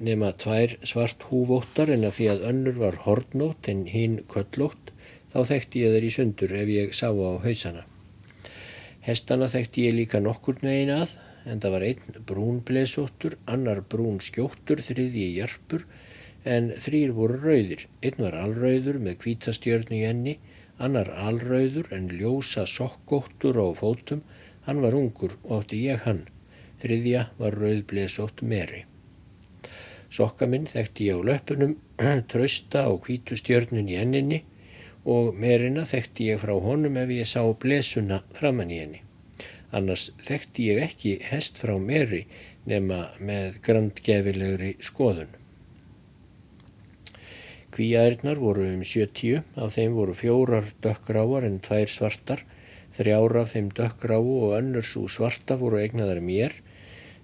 [0.04, 4.92] nema tvær svart húvóttar en að því að önnur var hortnót en hinn köllótt,
[5.32, 7.86] þá þekkti ég þeir í sundur ef ég sá á hausana.
[9.04, 11.16] Hestana þekkti ég líka nokkurn vegin að,
[11.50, 15.84] en það var einn brún blesóttur, annar brún skjóttur, þriðji jarpur
[16.44, 17.88] en þrýr voru rauðir.
[18.04, 20.38] Einn var alrauður með kvítastjörnu í enni,
[20.78, 24.24] annar alrauður en ljósa sokkóttur á fótum,
[24.68, 26.26] hann var ungur og átti ég hann.
[26.84, 28.84] Þriðja var rauð blesótt meri.
[30.13, 31.78] Sokka minn þekkti ég á löpunum,
[32.32, 34.43] trösta á kvítustjörnun í enninni
[35.10, 39.02] og merina þekkti ég frá honum ef ég sá blesuna framann í henni.
[39.73, 42.28] Annars þekkti ég ekki hest frá meri
[42.69, 45.32] nema með grandgefilegri skoðun.
[47.73, 52.43] Kvíaðirnar voru um 70, af þeim voru fjórar dökkgráar en tvær svartar,
[52.93, 56.53] þrjára af þeim dökkgráu og önnur svo svarta voru egnaðar mér,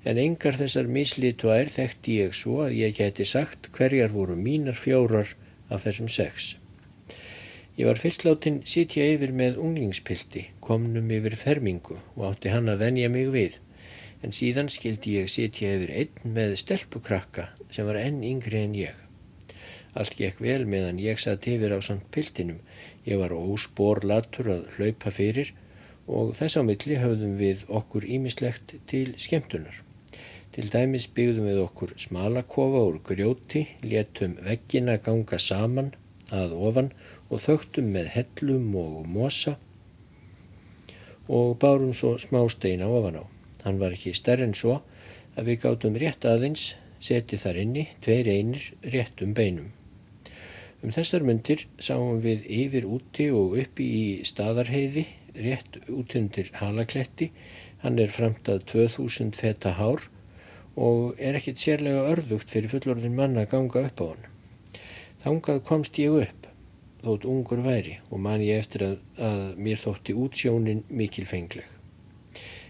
[0.07, 5.33] en engar þessar mislítvær þekkti ég svo að ég geti sagt hverjar voru mínar fjórar
[5.69, 6.55] af þessum sex.
[7.79, 12.81] Ég var fyrst látin sitja yfir með unglingspilti, komnum yfir fermingu og átti hann að
[12.83, 13.59] venja mig við,
[14.23, 18.95] en síðan skildi ég sitja yfir einn með stelpukrakka sem var enn yngri en ég.
[19.95, 22.59] Allt gekk vel meðan ég satt yfir á samt piltinum.
[23.07, 25.53] Ég var ósporlatur að hlaupa fyrir
[26.07, 29.88] og þess á milli höfðum við okkur ímislegt til skemmtunar.
[30.49, 35.91] Til dæmis byggðum við okkur smalakofa úr grjóti, léttum veggina ganga saman
[36.33, 36.89] að ofan
[37.29, 39.59] og þögtum með hellum og mosa
[41.29, 43.23] og bárum svo smá steina ofan á.
[43.61, 44.79] Hann var ekki stærn en svo
[45.37, 49.69] að við gáttum rétt aðeins, setið þar inni, tveir einir, réttum beinum.
[50.81, 55.05] Um þessar myndir sáum við yfir úti og uppi í staðarheiði,
[55.37, 57.29] rétt út undir halakletti.
[57.83, 60.09] Hann er framtað 2000 feta hár
[60.79, 64.27] og er ekkit sérlega örðugt fyrir fullorðin manna að ganga upp á hann.
[65.19, 66.47] Þangað komst ég upp
[67.03, 71.67] þótt ungur væri og man ég eftir að, að mér þótti útsjónin mikilfengleg.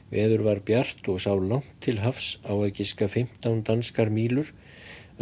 [0.10, 4.50] Veður var bjart og sá langt til hafs á að giska 15 danskar mílur,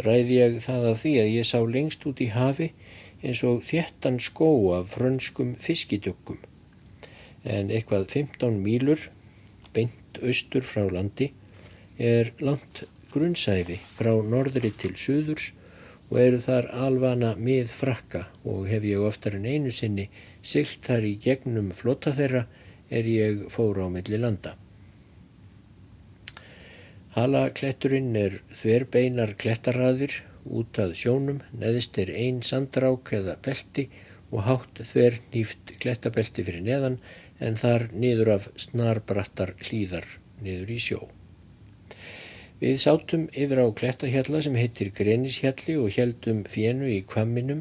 [0.00, 2.70] ræði ég það að því að ég sá lengst út í hafi
[3.20, 6.38] eins og þéttan skó af frönskum fiskidökkum.
[7.44, 9.10] En eitthvað 15 mílur,
[9.76, 11.32] beint austur frá landi,
[11.98, 15.50] er langt grunnsæfi frá norðri til suðurs
[16.08, 20.06] og eru þar alvana mið frakka og hef ég oftar en einu sinni
[20.42, 22.46] silt þar í gegnum flotta þeirra
[22.88, 24.54] er ég fóra á milli landa.
[27.18, 33.88] Halakletturinn er þverbeinar klettarraðir út að sjónum, neðist er ein sandrák eða belti
[34.30, 37.00] og hátt þver nýft klettabelti fyrir neðan
[37.42, 40.06] en þar niður af snarbrattar hlýðar
[40.44, 41.17] niður í sjó.
[42.58, 47.60] Við sátum yfir á klettahjalla sem heitir Grenishjalli og heldum fjennu í kvamminum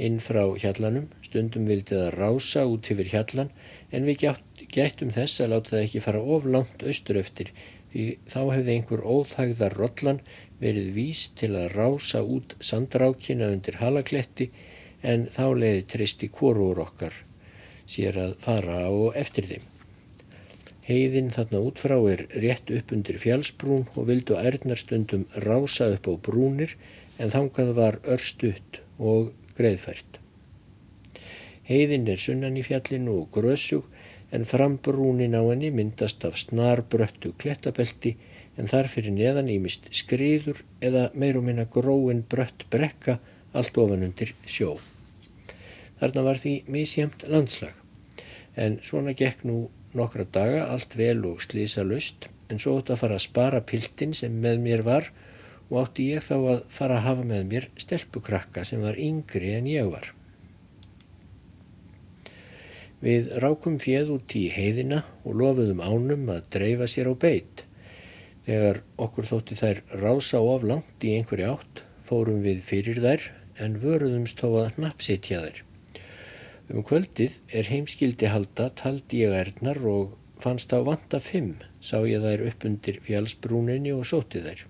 [0.00, 3.52] inn frá hjallanum, stundum vildi það rása út yfir hjallan
[3.92, 4.24] en við
[4.72, 7.52] gættum þess að láta það ekki fara of langt austur eftir
[7.92, 10.24] því þá hefði einhver óþægðar rollan
[10.64, 14.48] verið vís til að rása út sandrákina undir halakletti
[15.04, 17.24] en þá leiði tristi kvorúur okkar
[17.84, 19.75] sér að fara á eftir þeim.
[20.86, 26.76] Heiðin þarna útfrá er rétt upp undir fjálsbrún og vildu ærnarstundum rása upp á brúnir
[27.18, 30.20] en þangað var örstutt og greiðfært.
[31.66, 33.88] Heiðin er sunnan í fjallinu og grössug
[34.30, 38.14] en frambrúnin á henni myndast af snarbröttu klettabelti
[38.54, 43.18] en þar fyrir neðan ímist skriður eða meir og minna gróin brött brekka
[43.52, 44.76] allt ofan undir sjó.
[45.98, 47.74] Þarna var því misjæmt landslag
[48.54, 49.66] en svona gekk nú
[49.98, 54.14] nokkra daga allt vel og slísa löst en svo átt að fara að spara piltin
[54.14, 55.10] sem með mér var
[55.70, 59.70] og átti ég þá að fara að hafa með mér stelpukrakka sem var yngri en
[59.70, 60.12] ég var.
[63.02, 67.66] Við rákum fjöð út í heiðina og lofuðum ánum að dreifa sér á beitt.
[68.46, 73.28] Þegar okkur þótti þær rása of langt í einhverju átt fórum við fyrir þær
[73.62, 75.62] en vöruðumst þó að hnappsitja þær.
[76.66, 82.24] Um kvöldið er heimskildi halda taldi ég erðnar og fannst á vanta fimm sá ég
[82.24, 84.64] þær upp undir fjálsbrúninni og sóti þær.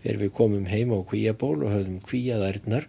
[0.00, 2.86] Þegar við komum heim á kvíaból og höfðum kvíaðærnar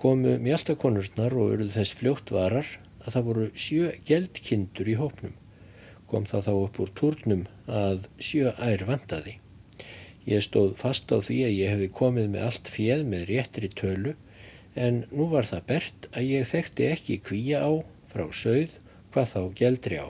[0.00, 2.70] komu mjöldakonurnar og urðu þess fljótt varar
[3.04, 5.34] að það voru sjö geldkindur í hópnum.
[6.08, 9.36] Kom það þá upp úr turnum að sjö ær vandaði.
[10.24, 14.16] Ég stóð fast á því að ég hefði komið með allt fjeð með réttri tölu
[14.78, 17.72] en nú var það bert að ég þekkti ekki kvíja á
[18.10, 18.78] frá sögð
[19.12, 20.08] hvað þá geldri á.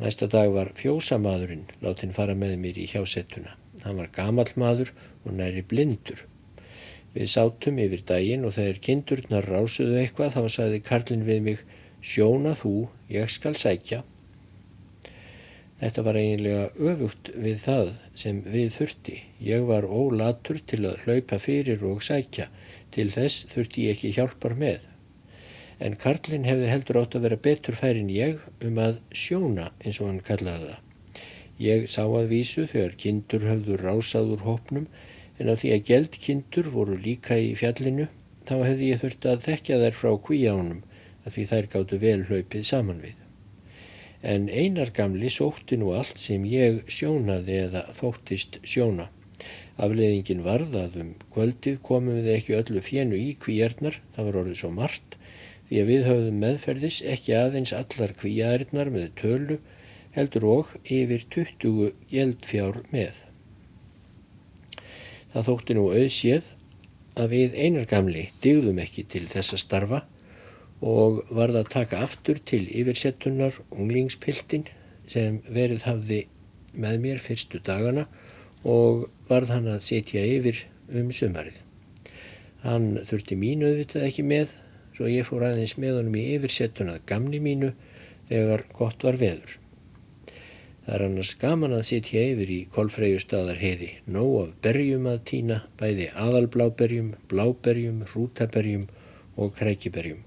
[0.00, 3.56] Næsta dag var fjósamadurinn látin fara með mér í hjásettuna.
[3.84, 4.94] Hann var gamal maður
[5.26, 6.24] og næri blindur.
[7.12, 11.62] Við sátum yfir daginn og þegar kindurnar rásuðu eitthvað þá sagði Karlin við mig
[12.00, 14.00] Sjóna þú, ég skal sækja.
[15.80, 17.90] Þetta var eiginlega öfugt við það
[18.22, 19.16] sem við þurfti.
[19.44, 22.48] Ég var ólatur til að hlaupa fyrir og sækja.
[22.90, 24.86] Til þess þurfti ég ekki hjálpar með.
[25.80, 30.10] En Karlin hefði heldur átt að vera betur færin ég um að sjóna eins og
[30.10, 30.80] hann kallaði það.
[31.60, 34.86] Ég sá að vísu þegar kindur höfðu rásað úr hópnum
[35.40, 38.08] en af því að geldkindur voru líka í fjallinu
[38.48, 40.82] þá hefði ég þurft að þekka þær frá kvíjánum
[41.24, 43.16] af því þær gáttu vel hlaupið saman við.
[44.20, 49.08] En einar gamli sótti nú allt sem ég sjónaði eða þóttist sjóna.
[49.80, 54.58] Afleðingin varð að um kvöldið komum við ekki öllu fjennu í kvíjarnar, það var orðið
[54.60, 55.16] svo margt,
[55.68, 59.58] því að við höfðum meðferðis ekki aðeins allar kvíjarnar með tölu
[60.16, 63.22] heldur og yfir 20 geldfjár með.
[65.32, 66.50] Það þótti nú auðséð
[67.20, 70.02] að við einar gamli digðum ekki til þessa starfa
[70.84, 74.66] og varð að taka aftur til yfirsettunar unglingspiltin
[75.10, 76.20] sem verið hafði
[76.74, 78.28] með mér fyrstu dagana og
[78.64, 80.64] varð hann að setja yfir
[81.00, 81.62] um sumarið.
[82.64, 84.56] Hann þurfti mínu auðvitað ekki með
[84.96, 87.72] svo ég fór aðeins með honum í yfirsettunað gamni mínu
[88.28, 89.56] þegar gott var veður.
[90.84, 95.58] Það er annars gaman að sitja yfir í kolfreyjustadar heiði, nóg af berjum að týna,
[95.80, 98.88] bæði aðalbláberjum, bláberjum, rútaberjum
[99.40, 100.24] og krækiberjum.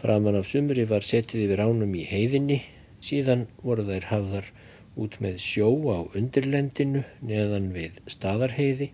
[0.00, 2.62] Framan af sumri var setið yfir ánum í heiðinni,
[3.02, 4.48] síðan voru þær hafðar
[4.96, 8.90] út með sjó á undirlendinu neðan við staðarheiði,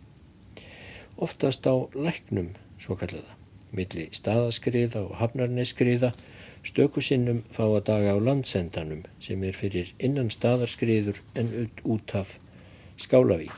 [1.19, 3.35] oftast á læknum, svo kallaða,
[3.75, 6.13] milli staðaskriða og hafnarneskriða,
[6.67, 12.35] Stökusinnum fá að daga á landsendanum sem er fyrir innan staðarskriður en út af
[12.99, 13.55] Skálavík.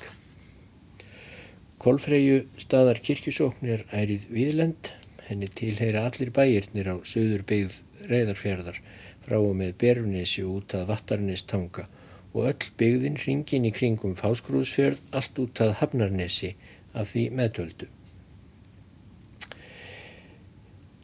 [1.80, 4.92] Kolfreyju staðar kirkjusóknir ærið Víðlend,
[5.26, 7.80] henni tilheyra allir bæirnir á söður byggð
[8.10, 8.82] reyðarfjörðar
[9.24, 11.86] frá og með Berunesi út að Vattarnestanga
[12.32, 16.54] og öll byggðin ringin í kringum Fáskrúðsfjörð allt út að Hafnarnesi
[16.94, 17.88] af því meðtöldu.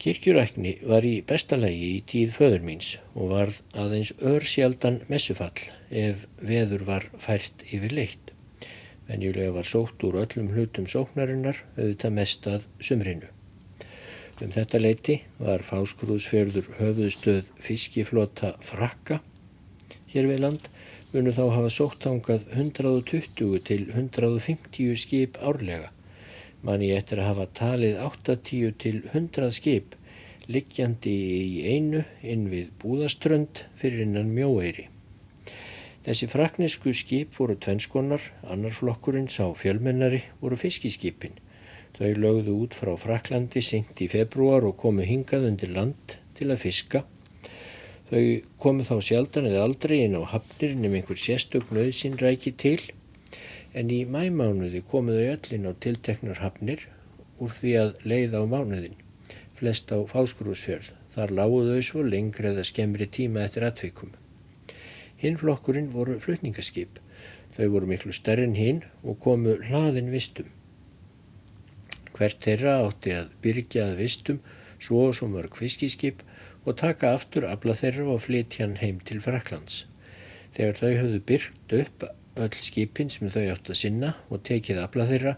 [0.07, 6.85] Kirkjurækni var í bestalagi í tíð föður míns og varð aðeins örsjaldan messufall ef veður
[6.87, 8.31] var fært yfir leitt.
[9.09, 13.33] Venjulega var sótt úr öllum hlutum sóknarinnar auðvitað mest að sumrinu.
[14.37, 19.23] Um þetta leiti var fáskrúðsfjörður höfuðstöð fiskiflota frakka
[20.13, 20.67] hér við land
[21.13, 25.93] munu þá hafa sótt ángað 120 til 150 skip árlega.
[26.63, 29.95] Man ég eftir að hafa talið 80 til 100 skip
[30.51, 34.87] liggjandi í einu inn við búðaströnd fyrir innan mjóeiri.
[36.07, 41.35] Þessi fraknesku skip voru tvennskonar, annar flokkurinn sá fjölmennari voru fiskiskipin.
[41.99, 46.63] Þau lögðu út frá Fraklandi senkt í februar og komu hingað undir land til að
[46.63, 47.03] fiska.
[48.07, 48.23] Þau
[48.63, 52.79] komu þá sjaldan eða aldrei inn á hafnir nefn einhver sérstök nöðsinn ræki til
[53.75, 56.87] en í mæmánuði komu þau öllin á tilteknar hafnir
[57.43, 58.95] úr því að leiða á mánuðin
[59.57, 60.93] flest á fáskurúsfjörð.
[61.17, 64.13] Þar láguðu þau svo lengri eða skemmri tíma eftir atvikum.
[65.17, 66.99] Hinn flokkurinn voru flutningaskip.
[67.57, 70.51] Þau voru miklu stærri en hinn og komu hlaðin vistum.
[72.17, 74.43] Hvert þeirra átti að byrja að vistum
[74.77, 76.21] svo og svo mörg fiskiskip
[76.67, 79.85] og taka aftur afla þeirra og flytja hann heim til Fraklands.
[80.57, 82.07] Þegar þau höfðu byrkt upp
[82.37, 85.37] öll skipin sem þau átt að sinna og tekið afla þeirra,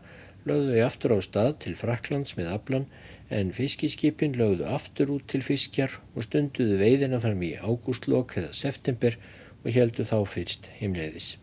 [0.49, 2.87] lögðu þau aftur á stað til Fraklands með aflan
[3.29, 9.19] en fiskiskipin lögðu aftur út til fiskjar og stunduðu veiðina fram í ágústlokk eða september
[9.65, 11.37] og heldu þá fyrst heimleiðis.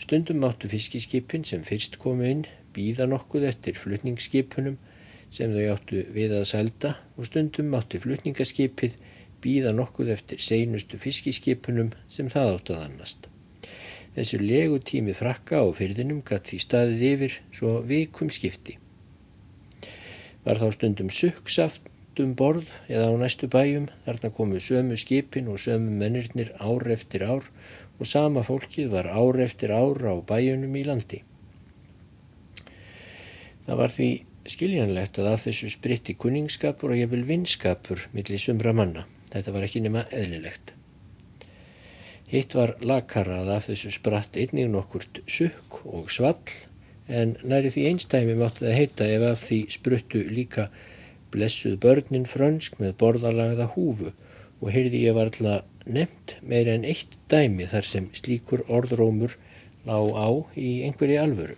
[0.00, 4.78] Stundum máttu fiskiskipin sem fyrst komu inn býða nokkuð eftir flutningsskipunum
[5.30, 8.96] sem þau áttu við að selda og stundum mátti flutningaskipið
[9.44, 13.28] býða nokkuð eftir seinustu fiskiskipunum sem það áttu að annast.
[14.16, 18.78] Þessu legutími frakka á fyrðinum gatt í staðið yfir svo vikum skipti.
[20.42, 21.86] Var þá stundum sukksaft
[22.18, 27.22] um borð eða á næstu bæjum, þarna komu sömu skipin og sömu mennirnir ár eftir
[27.22, 27.46] ár
[27.98, 31.22] og sama fólkið var ár eftir ár á bæjunum í landi.
[33.68, 34.10] Það var því
[34.48, 39.06] skiljanlegt að af þessu spritti kunningskapur og vil vinskapur millir sumra manna.
[39.32, 40.72] Þetta var ekki nema eðlilegt.
[42.28, 46.52] Hitt var lakara að af þessu spratt einnig nokkurt sukk og svall
[47.08, 50.66] en næri því einstæmi mátti það heita ef af því spruttu líka
[51.32, 54.12] blessuð börnin frönsk með borðalagða húfu
[54.60, 59.38] og heyrði ég var alltaf nefnt meira en eitt dæmi þar sem slíkur orðrómur
[59.88, 61.56] lág á í einhverji alvöru.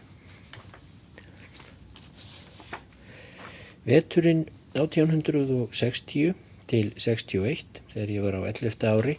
[3.91, 4.45] Veturinn
[4.79, 6.35] 1860
[6.71, 8.85] til 61 þegar ég var á 11.
[8.87, 9.15] ári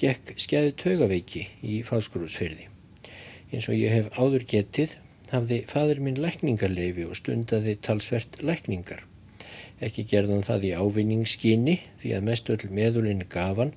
[0.00, 2.70] gekk skæði taugaveiki í fáskurúsfyrði.
[3.52, 4.94] Eins og ég hef áður getið
[5.34, 9.02] hafði fadur minn lækningarleifi og stundaði talsvert lækningar.
[9.84, 13.74] Ekki gerðan það í ávinningsskyni því að mest öll meðulinn gaf hann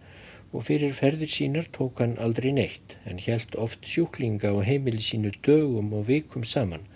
[0.54, 5.36] og fyrir ferðir sínar tók hann aldrei neitt en helt oft sjúklinga og heimili sínu
[5.44, 6.88] dögum og vikum saman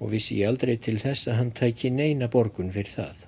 [0.00, 3.26] og vissi ég aldrei til þess að hann tæki neina borgun fyrir það.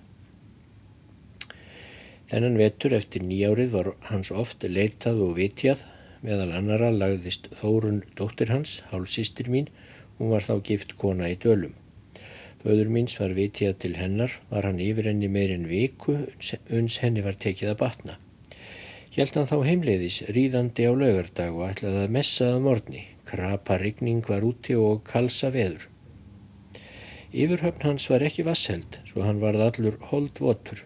[2.32, 5.84] Þennan vetur eftir nýjárið var hans oft leitað og vitjað
[6.24, 9.68] meðal annara lagðist Þórun dóttir hans, hálfsistir mín
[10.18, 11.72] Hún var þá gift kona í dölum.
[12.62, 16.14] Föður míns var vitjað til hennar, var hann yfir henni meirinn viku,
[16.70, 18.18] uns henni var tekið að batna.
[19.12, 23.02] Hjælt hann þá heimleiðis, ríðandi á laugardag og ætlaði að messaða morgni.
[23.26, 25.88] Krapa rigning var úti og kalsa veður.
[27.32, 30.82] Yfirhöfn hans var ekki vassheld, svo hann varð allur holdvotur.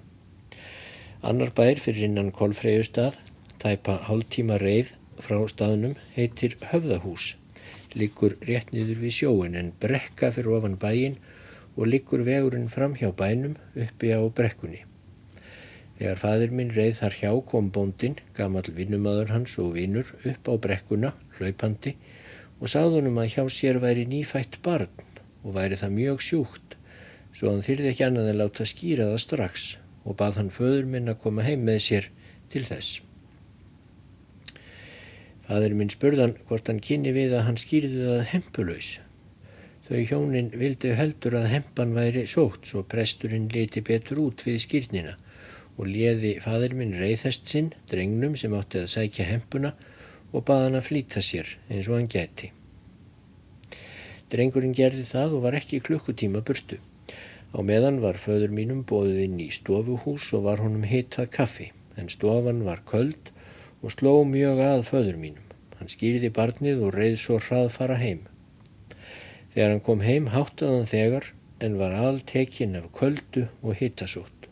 [1.27, 3.19] Annar bær fyrir innan Kolfreyjustad,
[3.59, 7.35] tæpa hálftíma reið frá staðnum, heitir Höfðahús
[7.97, 11.17] liggur rétt niður við sjóin en brekka fyrir ofan bæin
[11.77, 14.83] og liggur vegurinn fram hjá bænum uppi á brekkunni.
[15.97, 20.55] Þegar fadir minn reið þar hjá kom bóndin, gammal vinnumadur hans og vinnur upp á
[20.61, 21.97] brekkuna, hlaupandi
[22.61, 25.06] og sáðunum að hjá sér væri nýfætt barn
[25.47, 26.77] og væri það mjög sjúkt
[27.37, 29.67] svo hann þyrði ekki annað en láta skýra það strax
[30.07, 32.09] og bað hann föður minn að koma heim með sér
[32.53, 33.03] til þess.
[35.47, 38.89] Fadur minn spurðan hvort hann kynni við að hann skýrði það hempulöys.
[39.87, 45.15] Þau hjónin vildi heldur að hempan væri sótt svo presturinn leti betur út við skýrnina
[45.77, 49.77] og liði fadur minn reyðhest sinn, drengnum sem átti að sækja hempuna
[50.33, 52.56] og baða hann að flýta sér eins og hann geti.
[54.33, 56.81] Drengurinn gerði það og var ekki klukkutíma burtu.
[57.55, 62.11] Á meðan var föður mínum bóðið inn í stofuhús og var honum hitað kaffi en
[62.13, 63.31] stofan var köld
[63.83, 65.45] og sló mjög að föður mínum.
[65.79, 68.25] Hann skýrði barnið og reið svo hraðfara heim.
[69.55, 71.29] Þegar hann kom heim háttaði hann þegar
[71.67, 74.51] en var alltekinn af köldu og hittasótt.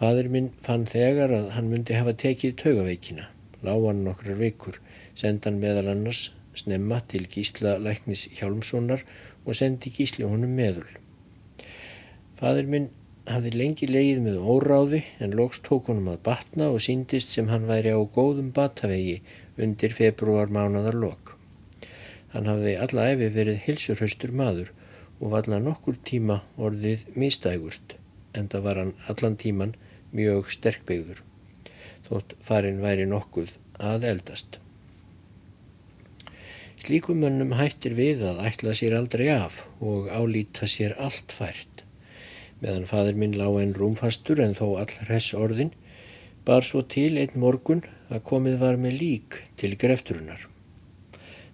[0.00, 3.28] Fadur minn fann þegar að hann myndi hafa tekið taugaveikina,
[3.62, 4.80] lágan nokkrar vikur,
[5.14, 9.04] sendan meðal annars snemma til gísla læknis Hjálmssonar
[9.44, 10.88] og sendi gísli honum meðul.
[12.40, 12.90] Fadur minn
[13.30, 17.68] hafði lengi leið með óráði en loks tók honum að batna og síndist sem hann
[17.70, 19.20] væri á góðum batavegi
[19.56, 21.36] undir februar mánadar lok.
[22.34, 24.72] Hann hafði alla efi verið hilsurhaustur maður
[25.20, 27.96] og valla nokkur tíma orðið mistægurt
[28.34, 29.78] en það var hann allan tíman
[30.12, 31.22] mjög sterkbyggður
[32.08, 33.56] þótt farin væri nokkuð
[33.92, 34.63] að eldast.
[36.84, 41.80] Slíkum mönnum hættir við að ætla sér aldrei af og álýta sér allt fært.
[42.60, 45.70] Meðan fadur minn lág en rúmfastur en þó allra hess orðin,
[46.44, 47.80] bar svo til einn morgun
[48.12, 50.44] að komið var með lík til grefturunar.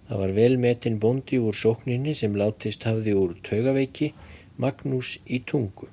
[0.09, 4.11] Það var velmetinn bondi úr sókninni sem látist hafði úr taugaveiki
[4.59, 5.87] Magnús í tungu.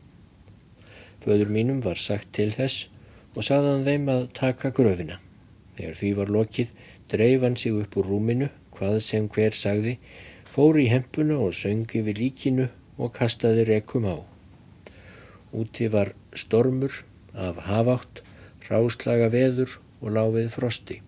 [1.23, 2.89] Föður mínum var sagt til þess
[3.37, 5.23] og saðan þeim að taka gröfina.
[5.79, 9.99] Þegar því var lokið dreif hann sig upp úr rúminu hvað sem hver sagði,
[10.47, 12.69] fór í hempuna og söngi við líkinu
[12.99, 14.17] og kastaði rekum á.
[15.55, 17.03] Úti var stormur
[17.35, 18.23] af havátt,
[18.69, 21.01] ráslaga veður og láfið frosti.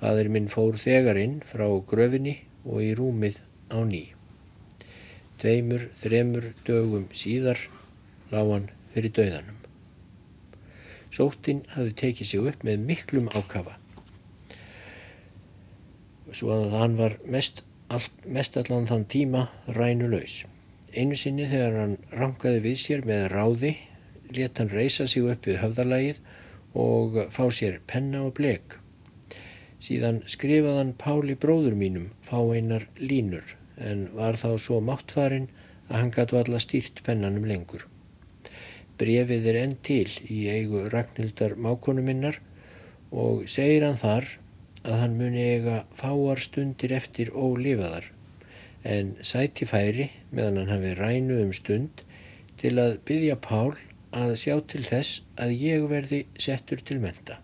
[0.00, 3.40] Fadur minn fór þegarinn frá gröfinni og í rúmið
[3.72, 4.04] á ný.
[5.40, 7.60] Dveimur, þremur dögum síðar
[8.32, 9.60] lág hann fyrir döðanum.
[11.10, 13.79] Sóttinn hafði tekið sig upp með miklum ákafa
[16.36, 20.44] svo að hann var mest, all, mest allan þann tíma rænulegs.
[20.90, 23.76] Einu sinni þegar hann rangaði við sér með ráði,
[24.34, 26.22] let hann reysa sig upp við höfðarlægið
[26.80, 28.76] og fá sér penna og blek.
[29.80, 35.48] Síðan skrifaði hann Páli bróður mínum fá einar línur en var þá svo máttfarin
[35.88, 37.86] að hann gætu alla stýrt pennanum lengur.
[39.00, 42.36] Brefið er enn til í eigu Ragnhildar mákonu minnar
[43.10, 44.28] og segir hann þar
[44.84, 48.08] að hann muni eiga fáar stundir eftir ólifaðar
[48.84, 52.04] en sæti færi meðan hann hafi rænu um stund
[52.60, 53.76] til að byggja Pál
[54.16, 57.38] að sjá til þess að ég verði settur til menta.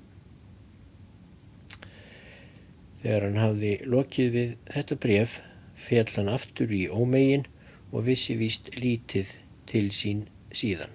[3.02, 5.38] Þegar hann hafði lokið við þetta bref
[5.78, 7.46] fjall hann aftur í ómegin
[7.92, 9.36] og vissi víst lítið
[9.68, 10.90] til sín síðan.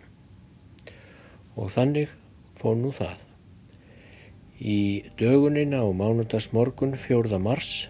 [1.55, 2.11] Og þannig
[2.59, 3.30] fór nú það.
[4.61, 7.89] Í dögunina á mánudags morgun fjórða mars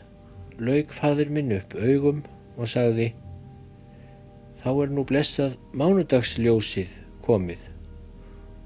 [0.55, 2.21] laug fadur minn upp augum
[2.55, 3.09] og sagði
[4.61, 6.93] Þá er nú blessað mánudagsljósið
[7.25, 7.65] komið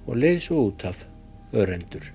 [0.05, 1.05] og leið svo út af
[1.55, 2.11] örendur.